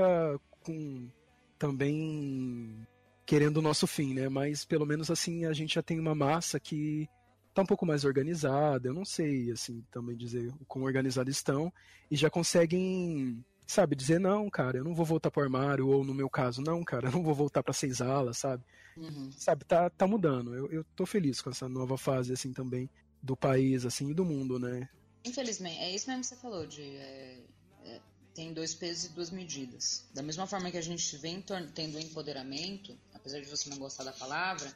[0.61, 1.09] com
[1.57, 2.87] também
[3.25, 4.29] querendo o nosso fim, né?
[4.29, 7.09] Mas pelo menos assim a gente já tem uma massa que
[7.53, 8.87] tá um pouco mais organizada.
[8.87, 11.73] Eu não sei, assim, também dizer o quão organizados estão
[12.11, 16.13] e já conseguem, sabe, dizer não, cara, eu não vou voltar pro armário ou no
[16.13, 18.63] meu caso, não, cara, eu não vou voltar para seis alas, sabe?
[18.95, 19.31] Uhum.
[19.31, 20.53] Sabe, tá, tá mudando.
[20.53, 22.87] Eu, eu tô feliz com essa nova fase assim também
[23.21, 24.87] do país assim e do mundo, né?
[25.23, 27.39] Infelizmente, é isso mesmo que você falou, de é,
[27.85, 28.01] é,
[28.33, 30.05] tem dois pesos e duas medidas.
[30.13, 31.43] Da mesma forma que a gente vem
[31.73, 34.73] tendo empoderamento, apesar de você não gostar da palavra,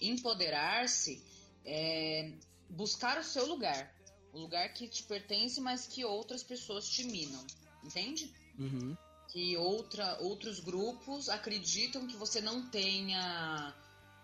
[0.00, 1.22] empoderar-se
[1.64, 2.32] é
[2.70, 3.92] buscar o seu lugar.
[4.32, 7.44] O lugar que te pertence, mas que outras pessoas te minam.
[7.82, 8.32] Entende?
[8.58, 8.96] Uhum.
[9.28, 13.74] Que outra, outros grupos acreditam que você não tenha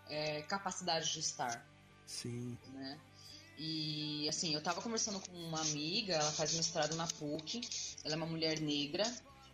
[0.08, 1.66] é, capacidade de estar.
[2.06, 2.56] Sim.
[2.72, 3.00] Né?
[3.58, 7.60] E assim, eu tava conversando com uma amiga, ela faz mestrado na PUC,
[8.04, 9.04] ela é uma mulher negra,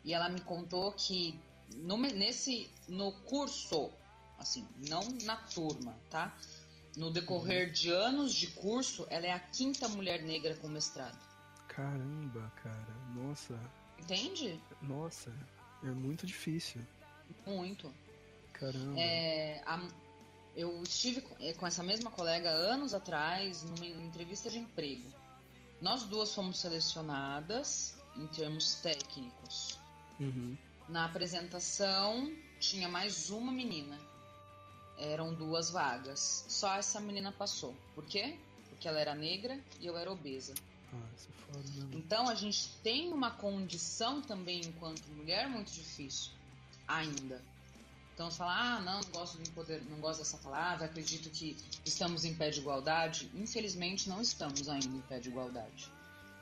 [0.05, 1.39] e ela me contou que
[1.77, 3.91] no, nesse, no curso,
[4.39, 6.35] assim, não na turma, tá?
[6.97, 7.73] No decorrer uhum.
[7.73, 11.19] de anos de curso, ela é a quinta mulher negra com mestrado.
[11.69, 13.59] Caramba, cara, nossa.
[13.99, 14.61] Entende?
[14.83, 15.33] Nossa,
[15.83, 16.81] é muito difícil.
[17.47, 17.93] Muito.
[18.53, 18.99] Caramba.
[18.99, 19.87] É, a,
[20.57, 25.09] eu estive eh, com essa mesma colega anos atrás numa entrevista de emprego.
[25.81, 29.79] Nós duas fomos selecionadas em termos técnicos.
[30.19, 30.57] Uhum.
[30.89, 33.99] Na apresentação tinha mais uma menina.
[34.99, 36.45] Eram duas vagas.
[36.49, 37.77] Só essa menina passou.
[37.95, 38.37] Por quê?
[38.69, 40.55] Porque ela era negra e eu era obesa.
[40.93, 41.91] Ah, isso é foda, né?
[41.93, 46.33] Então a gente tem uma condição também enquanto mulher muito difícil
[46.89, 47.41] ainda.
[48.19, 51.57] Então, você fala, ah, não, não gosto, de poder, não gosto dessa palavra, acredito que
[51.87, 53.31] estamos em pé de igualdade.
[53.33, 55.89] Infelizmente, não estamos ainda em pé de igualdade.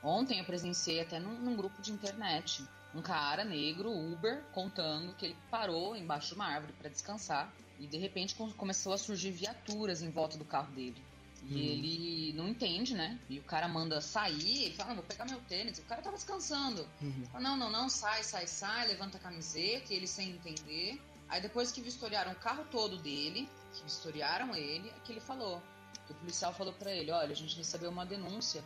[0.01, 2.65] Ontem eu presenciei até num, num grupo de internet
[2.95, 7.85] um cara negro, Uber, contando que ele parou embaixo de uma árvore para descansar e
[7.85, 10.99] de repente começou a surgir viaturas em volta do carro dele.
[11.43, 11.59] E uhum.
[11.59, 13.19] ele não entende, né?
[13.29, 15.77] E o cara manda sair, ele fala, ah, vou pegar meu tênis.
[15.77, 16.87] O cara tava descansando.
[16.99, 17.23] Uhum.
[17.31, 20.99] Fala, não, não, não, sai, sai, sai, levanta a camiseta, e ele sem entender.
[21.29, 25.61] Aí depois que vistoriaram o carro todo dele, que vistoriaram ele, é que ele falou.
[26.05, 28.63] Que o policial falou para ele, olha, a gente recebeu uma denúncia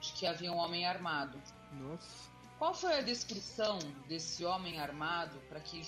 [0.00, 1.40] de que havia um homem armado.
[1.72, 2.32] Nossa.
[2.58, 5.82] Qual foi a descrição desse homem armado para que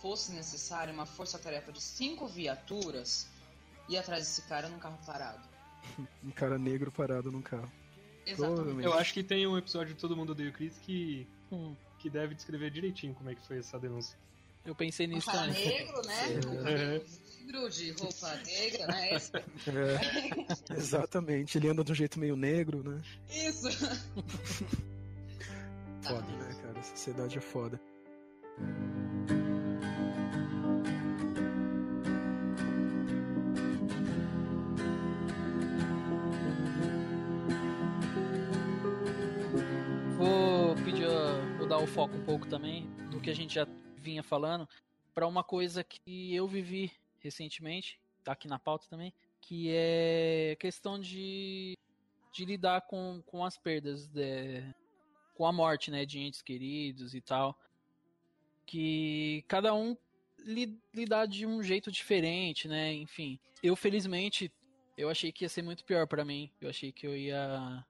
[0.00, 3.28] fosse necessária uma força-tarefa de cinco viaturas
[3.88, 5.48] ir atrás desse cara num carro parado?
[6.24, 7.70] um cara negro parado num carro.
[8.26, 8.84] Exatamente.
[8.84, 11.74] Eu acho que tem um episódio de Todo Mundo Odeia o Chris que, hum.
[11.98, 14.18] que deve descrever direitinho como é que foi essa denúncia.
[14.64, 15.66] Eu pensei nisso um também.
[15.66, 16.24] negro, né?
[16.66, 17.02] É.
[17.44, 19.10] Negro de roupa negra, né?
[20.70, 21.58] É, exatamente.
[21.58, 23.00] Ele anda de um jeito meio negro, né?
[23.30, 23.68] Isso.
[26.02, 26.78] foda, né, cara?
[26.78, 27.80] A sociedade é foda.
[40.16, 41.06] Vou pedir,
[41.58, 43.66] vou dar o foco um pouco também do que a gente já
[44.00, 44.68] vinha falando
[45.14, 50.98] para uma coisa que eu vivi recentemente, tá aqui na pauta também, que é questão
[50.98, 51.76] de,
[52.32, 54.62] de lidar com, com as perdas, de,
[55.34, 57.58] com a morte, né, de entes queridos e tal,
[58.66, 59.96] que cada um
[60.38, 63.38] li, lidar de um jeito diferente, né, enfim.
[63.62, 64.50] Eu felizmente
[64.96, 67.84] eu achei que ia ser muito pior para mim, eu achei que eu ia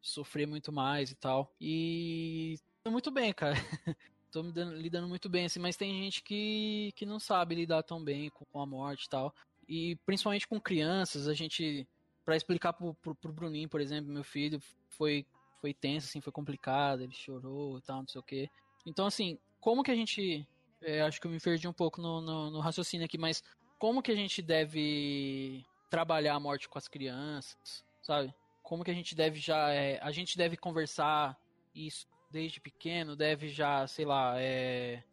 [0.00, 1.52] sofrer muito mais e tal.
[1.60, 2.56] E
[2.86, 3.56] muito bem, cara.
[4.32, 7.82] tô me dando, lidando muito bem, assim, mas tem gente que, que não sabe lidar
[7.82, 9.34] tão bem com, com a morte e tal.
[9.68, 11.86] E principalmente com crianças, a gente.
[12.24, 15.26] para explicar pro, pro, pro, Bruninho, por exemplo, meu filho, foi,
[15.60, 18.50] foi tenso, assim, foi complicado, ele chorou e tal, não sei o quê.
[18.86, 20.46] Então, assim, como que a gente.
[20.80, 23.44] É, acho que eu me perdi um pouco no, no, no raciocínio aqui, mas
[23.78, 28.34] como que a gente deve trabalhar a morte com as crianças, sabe?
[28.62, 29.70] Como que a gente deve já.
[29.70, 31.38] É, a gente deve conversar
[31.74, 35.04] isso desde pequeno deve já, sei lá, é,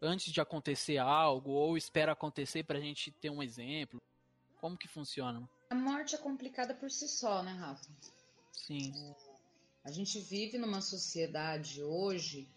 [0.00, 4.00] antes de acontecer algo ou espera acontecer para a gente ter um exemplo?
[4.60, 5.48] Como que funciona?
[5.70, 7.90] A morte é complicada por si só, né, Rafa?
[8.52, 8.92] Sim.
[9.82, 12.48] A gente vive numa sociedade hoje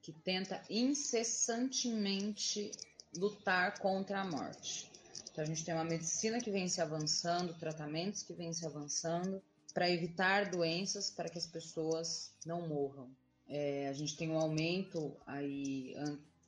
[0.00, 2.70] que tenta incessantemente
[3.14, 4.90] lutar contra a morte.
[5.30, 9.42] Então a gente tem uma medicina que vem se avançando, tratamentos que vêm se avançando
[9.74, 13.10] para evitar doenças, para que as pessoas não morram.
[13.50, 15.94] É, a gente tem um aumento aí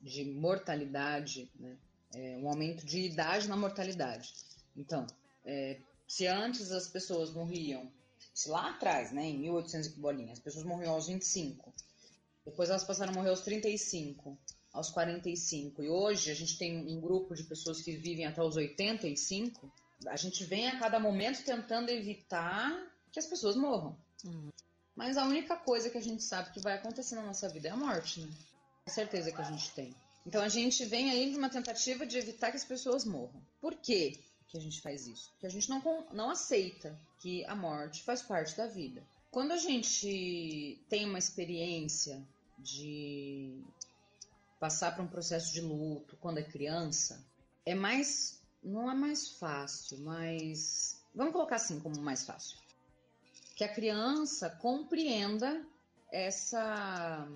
[0.01, 1.77] de mortalidade, né?
[2.15, 4.33] É, um aumento de idade na mortalidade.
[4.75, 5.05] Então,
[5.43, 7.91] é, se antes as pessoas morriam,
[8.33, 11.73] se lá atrás, né, em 1800 e bolinha, as pessoas morriam aos 25,
[12.45, 14.37] depois elas passaram a morrer aos 35,
[14.71, 18.55] aos 45, e hoje a gente tem um grupo de pessoas que vivem até os
[18.55, 19.71] 85,
[20.07, 22.71] a gente vem a cada momento tentando evitar
[23.11, 23.97] que as pessoas morram.
[24.25, 24.49] Uhum.
[24.95, 27.71] Mas a única coisa que a gente sabe que vai acontecer na nossa vida é
[27.71, 28.29] a morte, né?
[28.85, 29.95] A certeza que a gente tem.
[30.25, 33.41] Então a gente vem aí de uma tentativa de evitar que as pessoas morram.
[33.59, 35.29] Por quê que a gente faz isso?
[35.31, 35.81] Porque a gente não,
[36.13, 39.03] não aceita que a morte faz parte da vida.
[39.31, 42.21] Quando a gente tem uma experiência
[42.59, 43.63] de
[44.59, 47.19] passar por um processo de luto quando é criança,
[47.65, 48.39] é mais.
[48.63, 51.01] não é mais fácil, mas.
[51.15, 52.57] Vamos colocar assim como mais fácil.
[53.55, 55.65] Que a criança compreenda
[56.11, 57.27] essa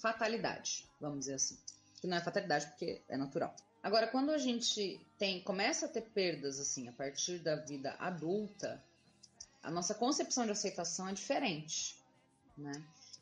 [0.00, 1.58] fatalidade, vamos dizer assim
[2.00, 3.54] que não é fatalidade porque é natural.
[3.82, 8.82] Agora, quando a gente tem começa a ter perdas assim a partir da vida adulta,
[9.62, 11.96] a nossa concepção de aceitação é diferente,
[12.56, 12.72] né?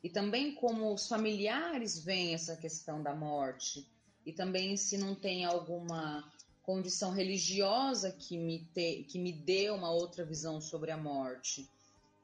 [0.03, 3.87] E também como os familiares veem essa questão da morte
[4.25, 6.31] e também se não tem alguma
[6.61, 11.67] condição religiosa que me, te, que me dê uma outra visão sobre a morte.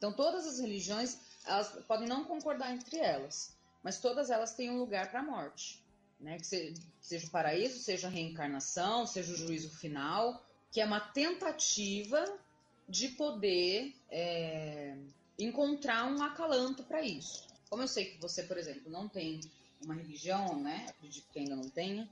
[0.02, 4.80] Então, todas as religiões elas podem não concordar entre elas, mas todas elas têm um
[4.80, 5.82] lugar para a morte
[6.22, 6.38] né?
[6.38, 12.24] Que seja o paraíso, seja a reencarnação, seja o juízo final, que é uma tentativa
[12.88, 14.96] de poder é,
[15.38, 17.48] encontrar um acalanto para isso.
[17.70, 19.42] Como eu sei que você, por exemplo, não tem
[19.84, 20.86] uma religião, né?
[20.90, 22.08] Acredito que ainda não tenha.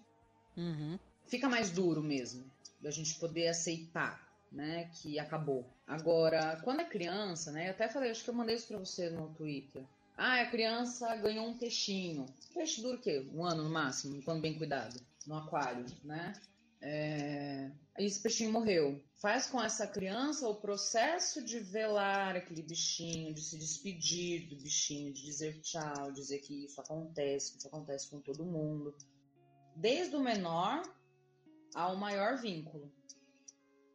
[0.57, 0.97] Uhum.
[1.27, 2.43] Fica mais duro mesmo
[2.81, 4.89] da gente poder aceitar, né?
[4.93, 5.65] Que acabou.
[5.85, 7.67] Agora, quando é criança, né?
[7.67, 9.83] Eu até falei, acho que eu mandei isso para você no Twitter.
[10.17, 12.25] Ah, a criança ganhou um peixinho.
[12.53, 13.25] peixe dura o quê?
[13.33, 16.33] Um ano no máximo, quando bem cuidado, no aquário, né?
[16.81, 17.71] É...
[17.97, 19.01] Esse peixinho morreu.
[19.15, 25.13] Faz com essa criança o processo de velar aquele bichinho, de se despedir do bichinho,
[25.13, 28.95] de dizer tchau, dizer que isso acontece, que isso acontece com todo mundo.
[29.75, 30.83] Desde o menor
[31.75, 32.91] ao maior vínculo.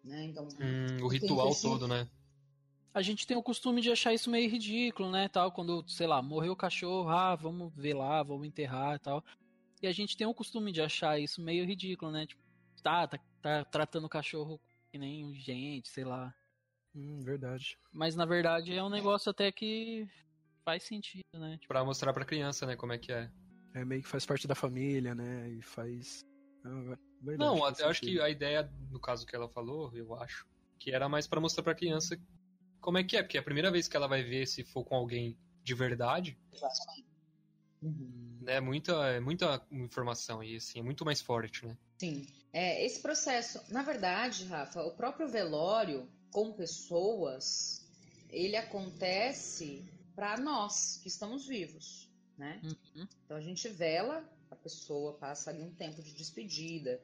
[0.04, 0.26] Né?
[0.26, 2.06] Então, hum, o ritual todo, né?
[2.94, 6.22] a gente tem o costume de achar isso meio ridículo, né, tal, quando, sei lá,
[6.22, 9.24] morreu o cachorro, ah, vamos ver lá, vamos enterrar e tal.
[9.82, 12.40] E a gente tem o costume de achar isso meio ridículo, né, tipo,
[12.84, 14.60] tá, tá, tá tratando o cachorro
[14.92, 16.32] que nem gente, sei lá.
[16.94, 17.76] Hum, verdade.
[17.92, 20.08] Mas na verdade é um negócio até que
[20.64, 21.54] faz sentido, né?
[21.54, 21.66] Tipo...
[21.66, 23.28] Pra mostrar pra criança, né, como é que é.
[23.74, 26.20] É meio que faz parte da família, né, e faz...
[27.24, 30.46] Verdade, Não, até acho que a ideia, no caso que ela falou, eu acho,
[30.78, 32.18] que era mais para mostrar pra criança
[32.84, 33.22] como é que é?
[33.22, 36.38] Porque é a primeira vez que ela vai ver se for com alguém de verdade.
[37.82, 38.42] Uhum.
[38.46, 41.78] É muita, muita informação e assim, é muito mais forte, né?
[41.98, 42.26] Sim.
[42.52, 47.88] É, esse processo, na verdade, Rafa, o próprio velório com pessoas,
[48.28, 49.82] ele acontece
[50.14, 52.60] para nós que estamos vivos, né?
[52.62, 53.08] Uhum.
[53.24, 57.00] Então a gente vela, a pessoa passa ali um tempo de despedida,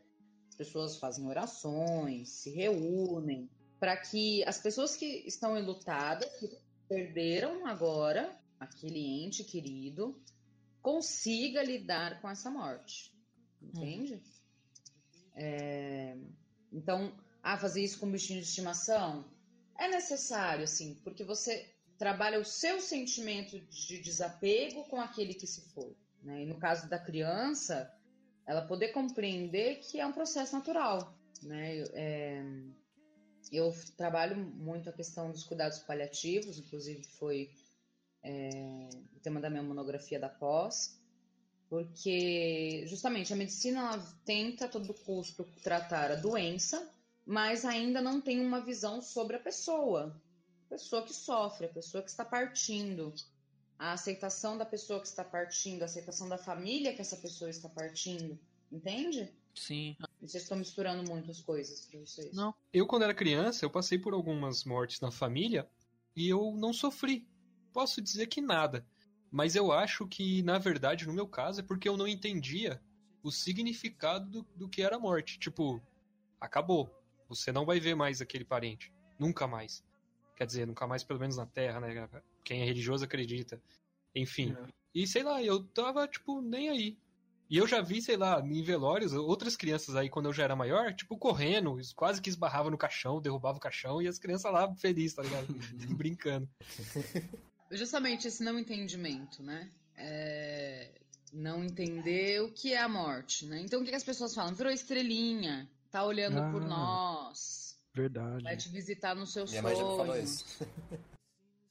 [0.61, 3.49] pessoas fazem orações, se reúnem,
[3.79, 6.51] para que as pessoas que estão enlutadas, que
[6.87, 10.23] perderam agora aquele ente querido,
[10.83, 13.11] consiga lidar com essa morte.
[13.63, 14.17] Entende?
[14.17, 14.21] Hum.
[15.35, 16.19] É,
[16.71, 17.11] então,
[17.43, 19.25] ah, fazer isso com bichinho de estimação
[19.79, 25.63] é necessário, assim, porque você trabalha o seu sentimento de desapego com aquele que se
[25.73, 25.97] foi.
[26.23, 26.43] Né?
[26.43, 27.91] E no caso da criança,
[28.51, 31.15] ela poder compreender que é um processo natural.
[31.41, 31.85] Né?
[31.93, 32.45] É,
[33.53, 37.49] eu trabalho muito a questão dos cuidados paliativos, inclusive foi
[38.25, 41.01] é, o tema da minha monografia da pós,
[41.69, 46.93] porque justamente a medicina tenta a todo custo tratar a doença,
[47.25, 50.21] mas ainda não tem uma visão sobre a pessoa,
[50.67, 53.15] a pessoa que sofre, a pessoa que está partindo,
[53.81, 57.66] a aceitação da pessoa que está partindo, a aceitação da família que essa pessoa está
[57.66, 58.39] partindo,
[58.70, 59.33] entende?
[59.55, 59.97] Sim.
[60.20, 62.35] Vocês estão misturando muito as coisas pra vocês.
[62.35, 62.55] Não.
[62.74, 65.66] Eu, quando era criança, eu passei por algumas mortes na família
[66.14, 67.26] e eu não sofri.
[67.72, 68.87] Posso dizer que nada.
[69.31, 72.83] Mas eu acho que, na verdade, no meu caso, é porque eu não entendia
[73.22, 75.39] o significado do, do que era a morte.
[75.39, 75.83] Tipo,
[76.39, 76.95] acabou.
[77.31, 78.93] Você não vai ver mais aquele parente.
[79.18, 79.83] Nunca mais.
[80.37, 82.09] Quer dizer, nunca mais, pelo menos na Terra, né?
[82.45, 83.61] Quem é religioso acredita.
[84.14, 84.57] Enfim.
[84.59, 84.68] É.
[84.95, 86.99] E sei lá, eu tava, tipo, nem aí.
[87.51, 90.55] E eu já vi, sei lá, em velórios, outras crianças aí, quando eu já era
[90.55, 94.72] maior, tipo, correndo, quase que esbarrava no caixão, derrubava o caixão, e as crianças lá
[94.76, 95.47] felizes, tá ligado?
[95.97, 96.49] Brincando.
[97.72, 99.68] Justamente esse não entendimento, né?
[99.97, 101.01] É...
[101.32, 103.61] Não entender o que é a morte, né?
[103.61, 104.55] Então o que, as pessoas falam?
[104.55, 107.76] Virou estrelinha, tá olhando ah, por nós.
[107.95, 108.43] Verdade.
[108.45, 109.74] Vai te visitar no seu Minha sonho.
[109.74, 110.45] Mãe já me falou isso.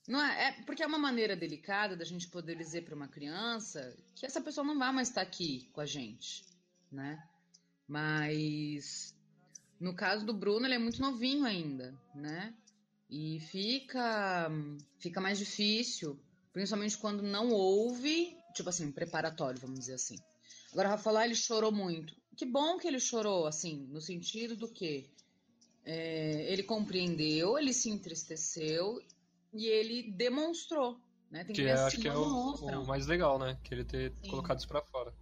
[0.10, 3.96] Não é, é porque é uma maneira delicada da gente poder dizer para uma criança
[4.16, 6.44] que essa pessoa não vai mais estar aqui com a gente,
[6.92, 7.24] né?
[7.88, 9.14] Mas
[9.80, 12.52] no caso do Bruno, ele é muito novinho ainda, né?
[13.08, 14.50] E fica
[14.98, 16.20] fica mais difícil,
[16.52, 20.18] principalmente quando não houve, tipo assim, um preparatório, vamos dizer assim.
[20.72, 22.16] Agora, o Rafael, ele chorou muito.
[22.36, 25.08] Que bom que ele chorou, assim, no sentido do que
[25.86, 29.00] é, ele compreendeu, ele se entristeceu
[29.54, 31.00] e ele demonstrou.
[31.30, 31.44] Né?
[31.44, 33.58] Tem que é, acho que, que é o, o, mais legal, né?
[33.64, 34.30] Que ele ter Sim.
[34.30, 35.14] colocado isso para fora.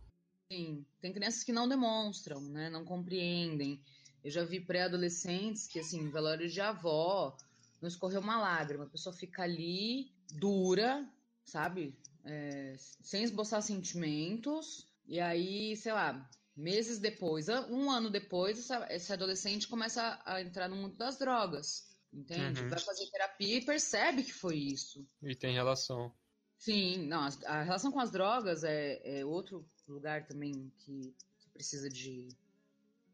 [0.52, 2.70] Sim, tem crianças que não demonstram, né?
[2.70, 3.82] Não compreendem.
[4.24, 7.36] Eu já vi pré-adolescentes que, assim, velório de avó,
[7.82, 8.86] não escorreu uma lágrima.
[8.86, 11.08] A pessoa fica ali, dura,
[11.44, 11.98] sabe?
[12.24, 14.88] É, sem esboçar sentimentos.
[15.06, 20.70] E aí, sei lá, meses depois, um ano depois, essa, esse adolescente começa a entrar
[20.70, 22.62] no mundo das drogas entende?
[22.62, 22.70] Uhum.
[22.70, 25.06] Vai fazer terapia e percebe que foi isso.
[25.22, 26.12] E tem relação.
[26.58, 31.50] Sim, não, a, a relação com as drogas é, é outro lugar também que, que,
[31.54, 32.28] precisa de,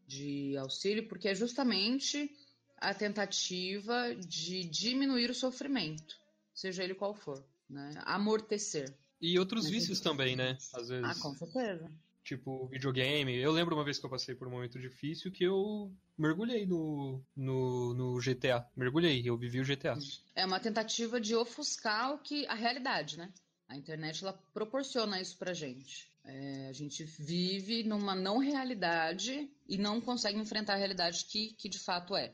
[0.07, 2.31] de auxílio, porque é justamente
[2.77, 6.15] a tentativa de diminuir o sofrimento,
[6.53, 7.91] seja ele qual for, né?
[8.05, 8.93] Amortecer.
[9.21, 10.57] E outros vícios também, né?
[10.73, 11.05] Às vezes.
[11.05, 11.89] Ah, com certeza
[12.23, 13.35] tipo videogame.
[13.35, 17.21] Eu lembro uma vez que eu passei por um momento difícil que eu mergulhei no,
[17.35, 18.65] no, no GTA.
[18.75, 19.97] Mergulhei, eu vivi o GTA.
[20.35, 23.31] É uma tentativa de ofuscar o que a realidade, né?
[23.67, 26.11] A internet ela proporciona isso pra gente.
[26.25, 31.67] É, a gente vive numa não realidade e não consegue enfrentar a realidade que, que
[31.67, 32.33] de fato é.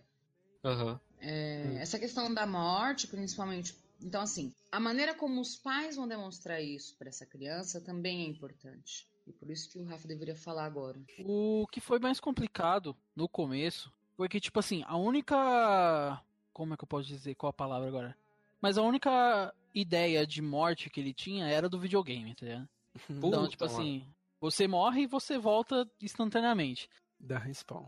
[0.63, 0.99] Uhum.
[1.19, 1.77] é hum.
[1.79, 3.75] Essa questão da morte, principalmente.
[4.01, 8.25] Então, assim, a maneira como os pais vão demonstrar isso para essa criança também é
[8.25, 9.07] importante.
[9.27, 10.99] E por isso que o Rafa deveria falar agora.
[11.19, 16.21] O que foi mais complicado no começo foi que, tipo assim, a única.
[16.51, 17.35] Como é que eu posso dizer?
[17.35, 18.17] Qual a palavra agora?
[18.61, 22.69] Mas a única ideia de morte que ele tinha era do videogame, tá ligado?
[23.09, 24.05] Então, tipo assim,
[24.41, 26.89] você morre e você volta instantaneamente.
[27.19, 27.87] Dá respawn.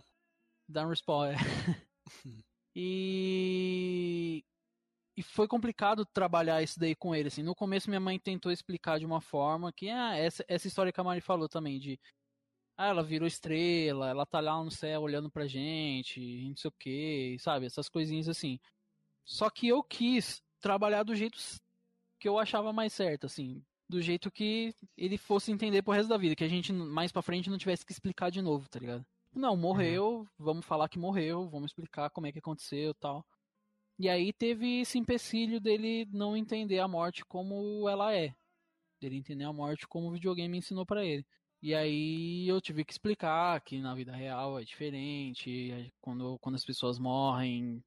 [0.69, 1.35] Dá um respawn, é.
[2.75, 4.43] e
[5.21, 7.27] e foi complicado trabalhar isso daí com ele.
[7.27, 10.91] Assim, no começo minha mãe tentou explicar de uma forma que ah, essa, essa história
[10.91, 11.99] que a Mari falou também de
[12.75, 16.73] ah, ela virou estrela, ela tá lá no céu olhando pra gente, não sei o
[16.79, 17.67] que, sabe?
[17.67, 18.59] Essas coisinhas assim.
[19.23, 21.37] Só que eu quis trabalhar do jeito
[22.19, 23.63] que eu achava mais certo, assim.
[23.87, 27.21] Do jeito que ele fosse entender pro resto da vida, que a gente mais pra
[27.21, 29.05] frente não tivesse que explicar de novo, tá ligado?
[29.35, 30.27] Não, morreu, uhum.
[30.39, 33.23] vamos falar que morreu, vamos explicar como é que aconteceu tal.
[34.01, 38.33] E aí teve esse empecilho dele não entender a morte como ela é.
[38.99, 41.23] Dele entender a morte como o videogame ensinou para ele.
[41.61, 46.65] E aí eu tive que explicar que na vida real é diferente, quando, quando as
[46.65, 47.83] pessoas morrem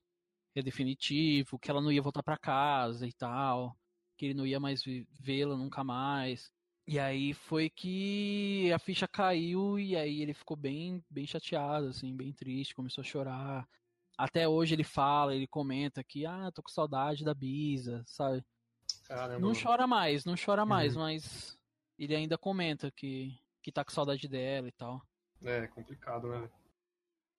[0.55, 3.77] é definitivo, que ela não ia voltar para casa e tal,
[4.17, 4.85] que ele não ia mais
[5.19, 6.49] vê-la nunca mais.
[6.87, 12.17] E aí foi que a ficha caiu e aí ele ficou bem, bem chateado, assim,
[12.17, 13.69] bem triste, começou a chorar.
[14.17, 18.45] Até hoje ele fala, ele comenta que, ah, tô com saudade da Bisa, sabe?
[19.07, 19.41] Caramba.
[19.41, 21.03] Não chora mais, não chora mais, uhum.
[21.03, 21.59] mas
[21.99, 25.03] ele ainda comenta que, que tá com saudade dela e tal.
[25.43, 26.51] É, complicado, né?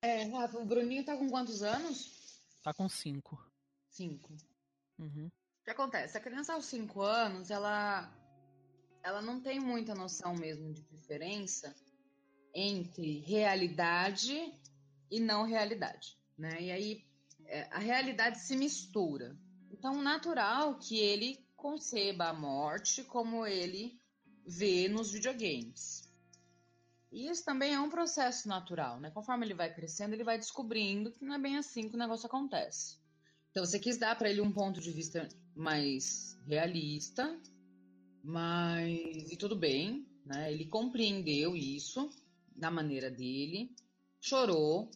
[0.01, 2.11] É, Rafa, o Bruninho tá com quantos anos?
[2.61, 3.41] Tá com cinco.
[3.89, 4.35] Cinco.
[4.99, 5.27] Uhum.
[5.61, 6.17] O que acontece?
[6.17, 8.11] A criança aos cinco anos, ela,
[9.01, 11.73] ela não tem muita noção mesmo de diferença
[12.53, 14.53] entre realidade
[15.09, 16.61] e não realidade né?
[16.61, 17.05] E aí
[17.45, 19.37] é, a realidade se mistura.
[19.71, 23.99] Então, natural que ele conceba a morte como ele
[24.45, 26.05] vê nos videogames.
[27.11, 29.09] E isso também é um processo natural, né?
[29.11, 32.25] Conforme ele vai crescendo, ele vai descobrindo que não é bem assim que o negócio
[32.27, 32.97] acontece.
[33.51, 37.39] Então, você quis dar para ele um ponto de vista mais realista,
[38.21, 40.51] mas e tudo bem, né?
[40.51, 42.09] Ele compreendeu isso
[42.55, 43.73] da maneira dele,
[44.19, 44.89] chorou,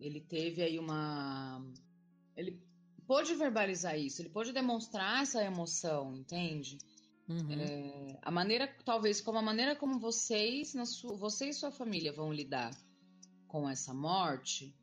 [0.00, 1.64] ele teve aí uma.
[2.36, 2.60] Ele
[3.06, 6.78] pôde verbalizar isso, ele pôde demonstrar essa emoção, entende?
[7.28, 7.52] Uhum.
[7.52, 12.12] É, a maneira, talvez, como a maneira como vocês, na sua, você e sua família
[12.12, 12.76] vão lidar
[13.46, 14.74] com essa morte,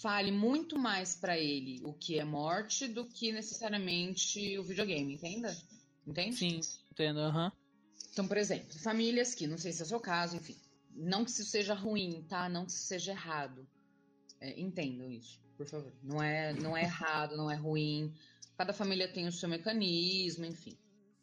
[0.00, 5.54] fale muito mais para ele o que é morte do que necessariamente o videogame, entenda?
[6.06, 6.36] Entende?
[6.36, 7.46] Sim, entendo, aham.
[7.46, 7.62] Uhum.
[8.12, 10.56] Então, por exemplo, famílias que, não sei se é o seu caso, enfim,
[10.94, 12.48] não que isso seja ruim, tá?
[12.48, 13.66] Não que isso seja errado.
[14.42, 15.92] É, entendam isso, por favor.
[16.02, 18.12] Não é, não é errado, não é ruim.
[18.58, 20.76] Cada família tem o seu mecanismo, enfim.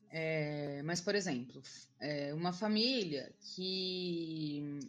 [0.09, 1.61] É, mas, por exemplo,
[1.99, 4.79] é, uma família que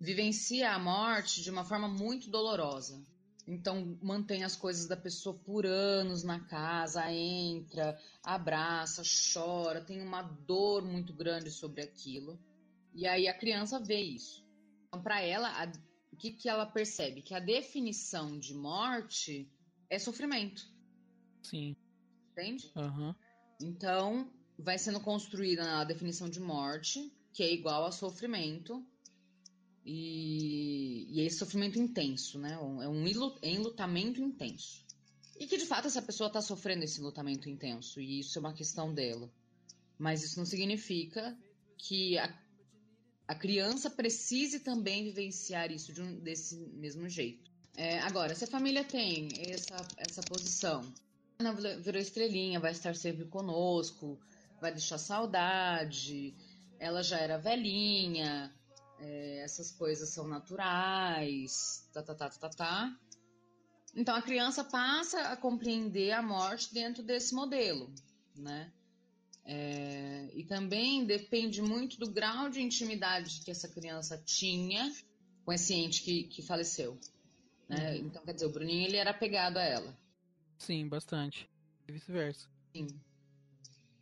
[0.00, 3.00] vivencia a morte de uma forma muito dolorosa.
[3.46, 10.22] Então, mantém as coisas da pessoa por anos na casa, entra, abraça, chora, tem uma
[10.22, 12.36] dor muito grande sobre aquilo.
[12.92, 14.44] E aí a criança vê isso.
[14.88, 15.72] Então, para ela, a,
[16.12, 17.22] o que, que ela percebe?
[17.22, 19.50] Que a definição de morte
[19.88, 20.62] é sofrimento.
[21.42, 21.74] Sim.
[22.30, 22.70] Entende?
[22.76, 23.14] Uhum.
[23.60, 28.84] Então, vai sendo construída a definição de morte, que é igual a sofrimento.
[29.84, 32.52] E, e é esse sofrimento intenso, né?
[32.52, 33.04] É um
[33.42, 34.84] enlutamento intenso.
[35.38, 38.54] E que de fato essa pessoa está sofrendo esse lutamento intenso, e isso é uma
[38.54, 39.28] questão dela.
[39.98, 41.36] Mas isso não significa
[41.76, 42.41] que a,
[43.26, 47.50] a criança precise também vivenciar isso de um, desse mesmo jeito.
[47.76, 50.82] É, agora, se a família tem essa, essa posição,
[51.80, 54.18] virou estrelinha, vai estar sempre conosco,
[54.60, 56.34] vai deixar saudade,
[56.78, 58.52] ela já era velhinha,
[58.98, 62.98] é, essas coisas são naturais, tá, tá, tá, tá, tá.
[63.94, 67.92] Então a criança passa a compreender a morte dentro desse modelo,
[68.36, 68.72] né?
[69.44, 74.92] É, e também depende muito do grau de intimidade que essa criança tinha
[75.44, 76.98] com esse ente que, que faleceu.
[77.68, 77.92] Né?
[77.92, 78.06] Uhum.
[78.06, 79.98] Então, quer dizer, o Bruninho ele era apegado a ela.
[80.58, 81.48] Sim, bastante.
[81.88, 82.48] E vice-versa.
[82.72, 82.86] Sim.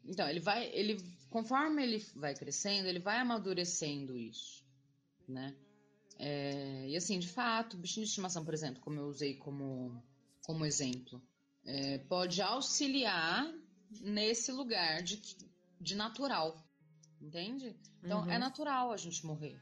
[0.05, 0.69] Então, ele vai.
[0.75, 0.99] ele
[1.31, 4.65] Conforme ele vai crescendo, ele vai amadurecendo isso.
[5.29, 5.55] Né?
[6.19, 10.03] É, e assim, de fato, bichinho de estimação, por exemplo, como eu usei como,
[10.45, 11.23] como exemplo,
[11.65, 13.49] é, pode auxiliar
[14.01, 15.21] nesse lugar de,
[15.81, 16.57] de natural.
[17.21, 17.77] Entende?
[18.03, 18.33] Então é uhum.
[18.33, 19.59] é natural a gente morrer.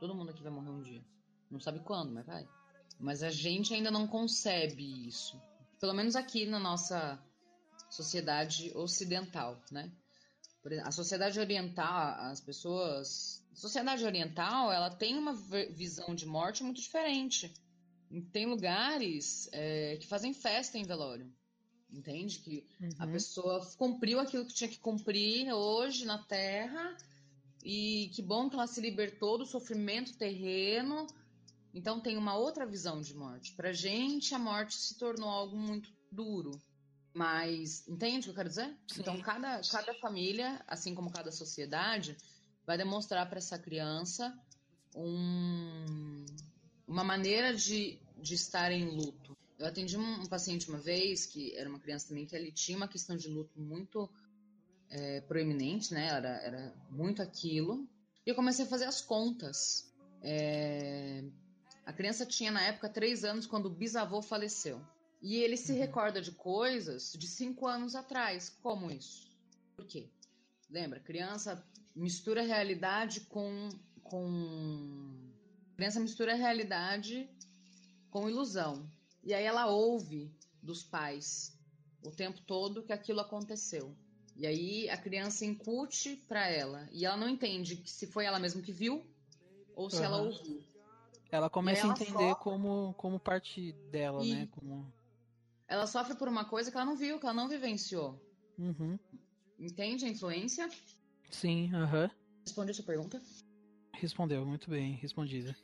[0.00, 1.04] Todo mundo aqui vai morrer um dia.
[1.50, 2.48] Não sabe quando, mas vai.
[2.98, 5.40] Mas a gente ainda não concebe isso.
[5.80, 7.22] Pelo menos aqui na nossa
[7.90, 9.92] sociedade ocidental, né?
[10.82, 13.44] A sociedade oriental, as pessoas.
[13.52, 15.32] A sociedade oriental, ela tem uma
[15.70, 17.54] visão de morte muito diferente.
[18.32, 21.32] Tem lugares é, que fazem festa em velório.
[21.90, 22.38] Entende?
[22.40, 22.90] Que uhum.
[22.98, 26.96] a pessoa cumpriu aquilo que tinha que cumprir hoje na Terra.
[27.64, 31.06] E que bom que ela se libertou do sofrimento terreno.
[31.74, 33.52] Então tem uma outra visão de morte.
[33.52, 36.50] Pra gente, a morte se tornou algo muito duro.
[37.16, 38.76] Mas entende o que eu quero dizer?
[38.88, 39.00] Sim.
[39.00, 42.14] Então, cada, cada família, assim como cada sociedade,
[42.66, 44.38] vai demonstrar para essa criança
[44.94, 46.26] um,
[46.86, 49.25] uma maneira de, de estar em luto.
[49.58, 52.76] Eu atendi um, um, paciente uma vez, que era uma criança também, que ele tinha
[52.76, 54.10] uma questão de luto muito
[54.90, 56.08] é, proeminente, né?
[56.08, 57.88] Era, era muito aquilo.
[58.26, 59.90] E eu comecei a fazer as contas.
[60.20, 61.24] É,
[61.86, 64.80] a criança tinha, na época, três anos quando o bisavô faleceu.
[65.22, 65.78] E ele se uhum.
[65.78, 68.50] recorda de coisas de cinco anos atrás.
[68.62, 69.30] Como isso?
[69.74, 70.10] Por quê?
[70.68, 71.64] Lembra, criança
[71.94, 73.70] mistura realidade com.
[74.02, 75.30] com...
[75.76, 77.28] Criança mistura realidade
[78.10, 78.90] com ilusão.
[79.26, 80.32] E aí ela ouve
[80.62, 81.58] dos pais
[82.00, 83.92] o tempo todo que aquilo aconteceu.
[84.36, 86.88] E aí a criança incute para ela.
[86.92, 89.04] E ela não entende se foi ela mesma que viu
[89.74, 90.04] ou se uhum.
[90.04, 90.62] ela ouviu.
[91.28, 94.32] Ela começa ela a entender como, como parte dela, e...
[94.32, 94.48] né?
[94.52, 94.92] Como
[95.66, 98.20] ela sofre por uma coisa que ela não viu, que ela não vivenciou.
[98.56, 98.96] Uhum.
[99.58, 100.68] Entende a influência?
[101.28, 102.04] Sim, aham.
[102.04, 102.10] Uhum.
[102.44, 103.20] Responde a sua pergunta?
[103.92, 105.56] Respondeu, muito bem, respondida.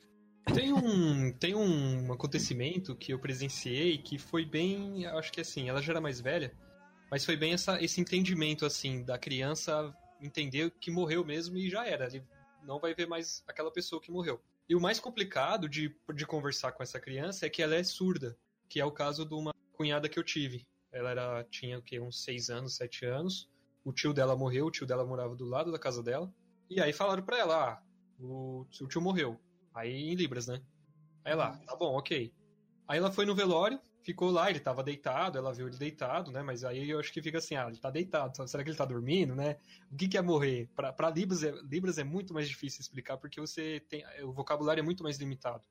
[0.51, 5.81] Tem um, tem um acontecimento que eu presenciei que foi bem, acho que assim, ela
[5.81, 6.53] já era mais velha,
[7.09, 11.85] mas foi bem essa, esse entendimento assim da criança entender que morreu mesmo e já
[11.85, 12.23] era, ele
[12.63, 14.41] não vai ver mais aquela pessoa que morreu.
[14.67, 18.37] E o mais complicado de, de conversar com essa criança é que ela é surda,
[18.69, 20.65] que é o caso de uma cunhada que eu tive.
[20.91, 21.99] Ela era, tinha o quê?
[21.99, 23.49] Uns seis anos, sete anos.
[23.83, 26.33] O tio dela morreu, o tio dela morava do lado da casa dela.
[26.69, 27.83] E aí falaram pra ela, ah,
[28.19, 29.39] o tio morreu.
[29.73, 30.61] Aí em Libras, né?
[31.25, 32.33] Aí ela, tá bom, ok.
[32.87, 36.43] Aí ela foi no velório, ficou lá, ele tava deitado, ela viu ele deitado, né?
[36.43, 38.85] Mas aí eu acho que fica assim, ah, ele tá deitado, será que ele tá
[38.85, 39.57] dormindo, né?
[39.91, 40.69] O que, que é morrer?
[40.75, 44.03] Pra, pra Libras, é, Libras é muito mais difícil explicar, porque você tem.
[44.23, 45.65] O vocabulário é muito mais limitado.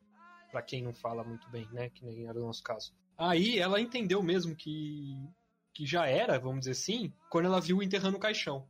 [0.51, 1.91] para quem não fala muito bem, né?
[1.91, 2.95] Que nem era o nosso caso.
[3.17, 5.15] Aí ela entendeu mesmo que,
[5.75, 8.67] que já era, vamos dizer assim, quando ela viu enterrando o caixão.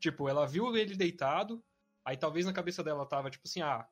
[0.00, 1.62] Tipo, ela viu ele deitado,
[2.04, 3.86] aí talvez na cabeça dela tava tipo assim, ah,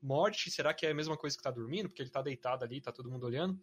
[0.00, 1.88] morte, será que é a mesma coisa que tá dormindo?
[1.88, 3.60] Porque ele tá deitado ali, tá todo mundo olhando.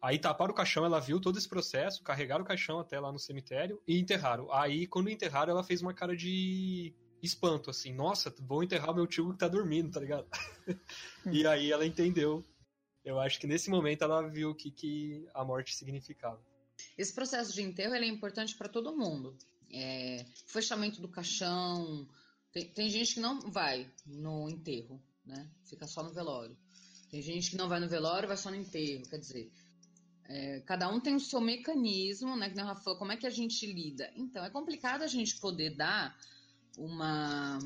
[0.00, 3.18] Aí taparam o caixão, ela viu todo esse processo, carregaram o caixão até lá no
[3.18, 4.52] cemitério e enterraram.
[4.52, 9.32] Aí, quando enterraram, ela fez uma cara de espanto, assim, nossa, vou enterrar meu tio
[9.32, 10.28] que tá dormindo, tá ligado?
[11.32, 12.44] e aí ela entendeu.
[13.04, 16.40] Eu acho que nesse momento ela viu o que, que a morte significava.
[16.98, 19.36] Esse processo de enterro é importante para todo mundo.
[19.72, 22.06] É, fechamento do caixão.
[22.52, 25.48] Tem, tem gente que não vai no enterro, né?
[25.64, 26.56] Fica só no velório.
[27.10, 29.08] Tem gente que não vai no velório vai só no enterro.
[29.08, 29.50] Quer dizer,
[30.28, 32.50] é, cada um tem o seu mecanismo, né?
[32.50, 34.10] Que Rafa falou, como é que a gente lida?
[34.16, 36.16] Então, é complicado a gente poder dar
[36.76, 37.58] uma,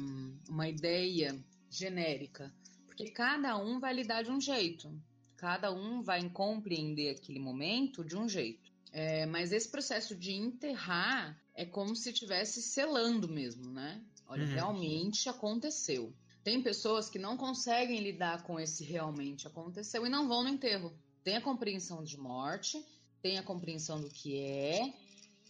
[0.49, 1.39] uma ideia
[1.70, 2.53] genérica,
[2.87, 4.93] porque cada um vai lidar de um jeito,
[5.37, 8.70] cada um vai compreender aquele momento de um jeito.
[8.93, 14.03] É, mas esse processo de enterrar é como se estivesse selando mesmo, né?
[14.27, 14.53] Olha, uhum.
[14.53, 16.12] realmente aconteceu.
[16.43, 20.93] Tem pessoas que não conseguem lidar com esse realmente aconteceu e não vão no enterro.
[21.23, 22.83] Tem a compreensão de morte,
[23.21, 24.95] tem a compreensão do que é,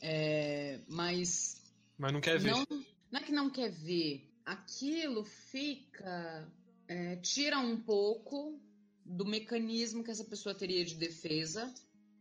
[0.00, 1.62] é mas.
[1.96, 2.50] Mas não quer ver.
[2.50, 2.66] Não,
[3.10, 4.28] não é que não quer ver.
[4.44, 6.48] Aquilo fica.
[6.88, 8.60] É, tira um pouco
[9.04, 11.72] do mecanismo que essa pessoa teria de defesa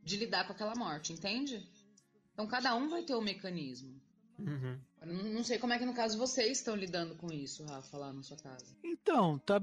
[0.04, 1.68] de lidar com aquela morte, entende?
[2.34, 3.99] Então cada um vai ter o um mecanismo.
[4.46, 4.80] Uhum.
[5.34, 8.24] Não sei como é que no caso vocês estão lidando com isso, Rafa, lá na
[8.24, 8.76] sua casa.
[8.84, 9.62] Então, tá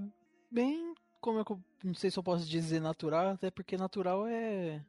[0.51, 0.95] bem.
[1.21, 4.85] Como eu não sei se eu posso dizer natural, até porque natural é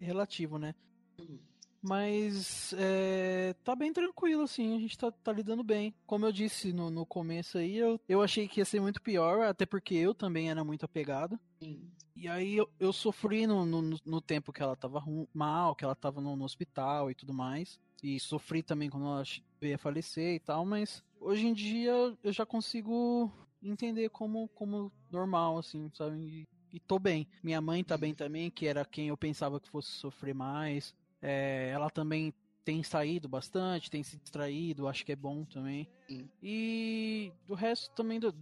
[0.00, 0.74] relativo, né?
[1.18, 1.38] Uhum.
[1.82, 5.94] Mas é, tá bem tranquilo, assim, a gente tá, tá lidando bem.
[6.06, 9.46] Como eu disse no, no começo aí, eu, eu achei que ia ser muito pior,
[9.46, 11.40] até porque eu também era muito apegado.
[11.58, 11.90] Sim.
[12.14, 15.02] E aí eu, eu sofri no, no, no, tempo que ela tava
[15.32, 17.80] mal, que ela tava no, no hospital e tudo mais.
[18.02, 19.22] E sofri também quando ela
[19.60, 23.30] veio a falecer e tal, mas hoje em dia eu já consigo
[23.62, 26.16] entender como, como normal, assim, sabe?
[26.18, 27.26] E, e tô bem.
[27.42, 30.94] Minha mãe tá bem também, que era quem eu pensava que fosse sofrer mais.
[31.20, 32.32] É, ela também
[32.64, 35.88] tem saído bastante, tem se distraído, acho que é bom também.
[36.08, 36.28] Sim.
[36.42, 38.34] E do resto também do,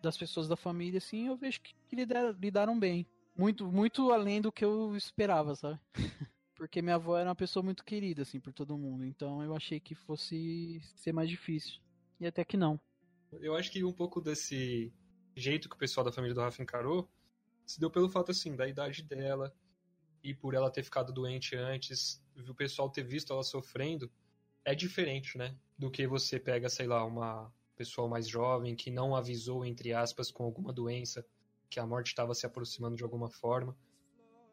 [0.00, 3.06] das pessoas da família, assim, eu vejo que, que lidaram, lidaram bem.
[3.36, 5.78] Muito, muito além do que eu esperava, sabe?
[6.60, 9.02] Porque minha avó era uma pessoa muito querida, assim, por todo mundo.
[9.02, 11.80] Então eu achei que fosse ser mais difícil.
[12.20, 12.78] E até que não.
[13.32, 14.92] Eu acho que um pouco desse
[15.34, 17.10] jeito que o pessoal da família do Rafa encarou
[17.64, 19.54] se deu pelo fato, assim, da idade dela,
[20.22, 24.12] e por ela ter ficado doente antes, o pessoal ter visto ela sofrendo,
[24.62, 25.56] é diferente, né?
[25.78, 30.30] Do que você pega, sei lá, uma pessoa mais jovem que não avisou, entre aspas,
[30.30, 31.24] com alguma doença,
[31.70, 33.74] que a morte estava se aproximando de alguma forma.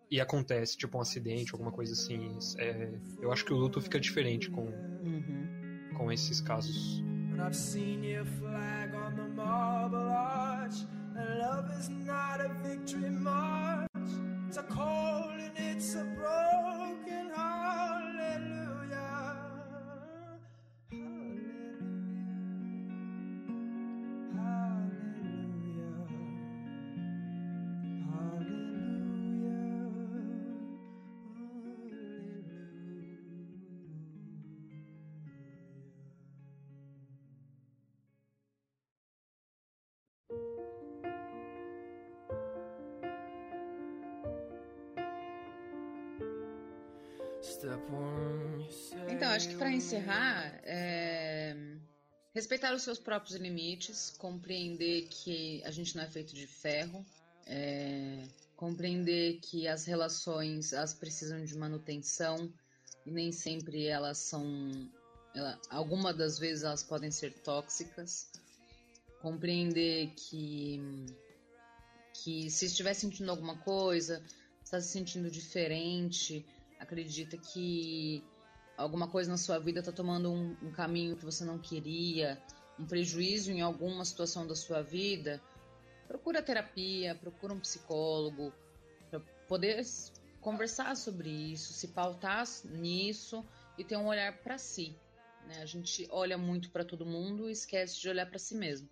[0.10, 2.38] E acontece, tipo um acidente, alguma coisa assim.
[2.58, 2.90] É,
[3.22, 5.48] eu acho que o luto fica diferente com, uhum.
[5.98, 7.04] com esses casos.
[7.40, 13.88] I've seen your flag on the marble arch, and love is not a victory march.
[14.48, 17.17] It's a cold and it's a broken
[49.88, 51.56] encerrar, é...
[52.34, 57.06] respeitar os seus próprios limites, compreender que a gente não é feito de ferro,
[57.46, 58.24] é...
[58.56, 62.52] compreender que as relações elas precisam de manutenção
[63.06, 64.90] e nem sempre elas são,
[65.34, 66.14] ela...
[66.14, 68.30] das vezes elas podem ser tóxicas,
[69.22, 70.82] compreender que
[72.24, 74.24] que se estiver sentindo alguma coisa,
[74.64, 76.44] está se sentindo diferente
[76.80, 78.24] acredita que
[78.78, 82.42] alguma coisa na sua vida está tomando um, um, caminho que você não queria,
[82.80, 85.42] um prejuízo em alguma situação da sua vida,
[86.08, 88.54] procura terapia, procura um psicólogo
[89.10, 89.84] para poder
[90.40, 93.44] conversar sobre isso, se pautar nisso
[93.78, 94.96] e ter um olhar para si.
[95.48, 95.62] Né?
[95.62, 98.88] A gente olha muito para todo mundo e esquece de olhar para si mesmo.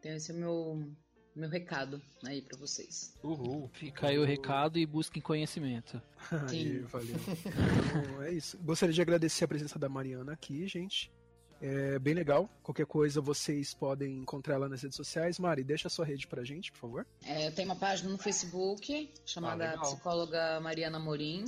[0.00, 0.96] Então esse é o meu
[1.36, 3.14] meu recado aí para vocês.
[3.22, 3.68] Uhul.
[3.74, 6.00] Fica aí o recado e busquem conhecimento.
[6.50, 7.14] Aí, valeu.
[7.46, 8.58] então, é isso.
[8.58, 11.12] Gostaria de agradecer a presença da Mariana aqui, gente.
[11.60, 12.50] É bem legal.
[12.62, 15.38] Qualquer coisa vocês podem encontrar ela nas redes sociais.
[15.38, 17.06] Mari, deixa a sua rede pra gente, por favor.
[17.24, 21.44] É, eu tenho uma página no Facebook chamada ah, Psicóloga Mariana Morim,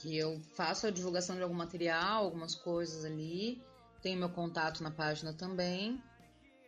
[0.00, 3.62] que eu faço a divulgação de algum material, algumas coisas ali.
[4.00, 6.00] Tenho meu contato na página também.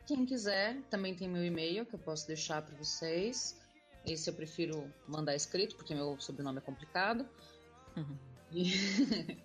[0.07, 3.59] Quem quiser, também tem meu e-mail que eu posso deixar para vocês.
[4.05, 7.27] Esse eu prefiro mandar escrito, porque meu sobrenome é complicado.
[7.97, 8.19] Uhum.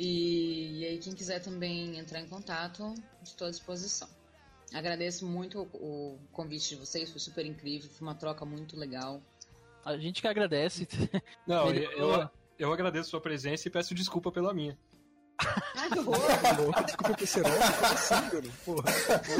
[0.00, 4.08] E, e, aí, quem quiser também entrar em contato, estou à disposição.
[4.72, 9.20] Agradeço muito o, o convite de vocês, foi super incrível, foi uma troca muito legal.
[9.84, 10.86] A gente que agradece.
[11.44, 14.78] Não, eu, eu, eu agradeço a sua presença e peço desculpa pela minha.
[15.76, 16.18] Ai, que horror!
[16.84, 18.90] Desculpa por ser assim, Porra.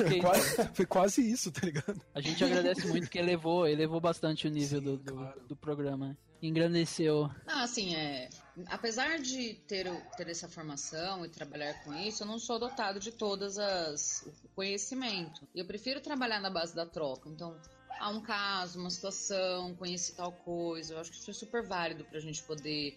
[0.01, 2.01] Okay, quase, foi quase isso, tá ligado?
[2.15, 5.41] A gente agradece muito que elevou, elevou bastante o nível Sim, do, do, claro.
[5.49, 6.17] do, programa.
[6.41, 7.29] Engrandeceu.
[7.47, 8.29] Ah, assim, é.
[8.69, 13.11] Apesar de ter, ter essa formação e trabalhar com isso, eu não sou dotado de
[13.11, 15.47] todas as o conhecimento.
[15.55, 17.29] E eu prefiro trabalhar na base da troca.
[17.29, 17.57] Então,
[17.99, 20.95] há um caso, uma situação, conheci tal coisa.
[20.95, 22.97] Eu acho que isso é super válido pra gente poder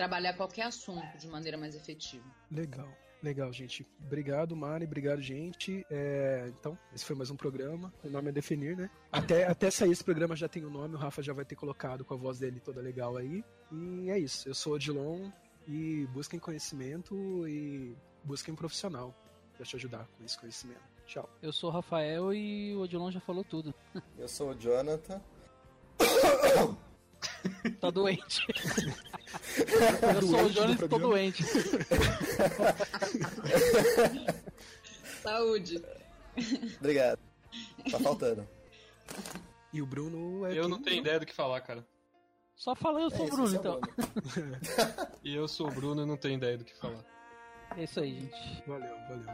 [0.00, 2.24] trabalhar qualquer assunto de maneira mais efetiva.
[2.50, 2.88] Legal.
[3.22, 3.86] Legal, gente.
[4.02, 4.86] Obrigado, Mari.
[4.86, 5.84] Obrigado, gente.
[5.90, 7.92] É, então, esse foi mais um programa.
[8.02, 8.90] O nome é Definir, né?
[9.12, 10.94] Até, até sair esse programa já tem o um nome.
[10.94, 13.44] O Rafa já vai ter colocado com a voz dele toda legal aí.
[13.70, 14.48] E é isso.
[14.48, 15.30] Eu sou o Odilon
[15.68, 17.14] e busquem conhecimento
[17.46, 17.94] e
[18.24, 19.14] busquem um profissional
[19.54, 20.80] para te ajudar com esse conhecimento.
[21.04, 21.28] Tchau.
[21.42, 23.74] Eu sou o Rafael e o Odilon já falou tudo.
[24.16, 25.20] Eu sou o Jonathan.
[27.80, 28.46] Tá doente.
[30.14, 31.42] Eu sou o Jonas e tô doente.
[35.22, 35.82] Saúde.
[36.78, 37.18] Obrigado.
[37.90, 38.46] Tá faltando.
[39.72, 40.58] E o Bruno é.
[40.58, 41.86] Eu não tenho ideia do que falar, cara.
[42.54, 43.80] Só fala eu sou é, o Bruno, então.
[45.24, 47.02] e eu sou o Bruno e não tenho ideia do que falar.
[47.76, 48.62] É isso aí, gente.
[48.66, 49.26] Valeu, valeu.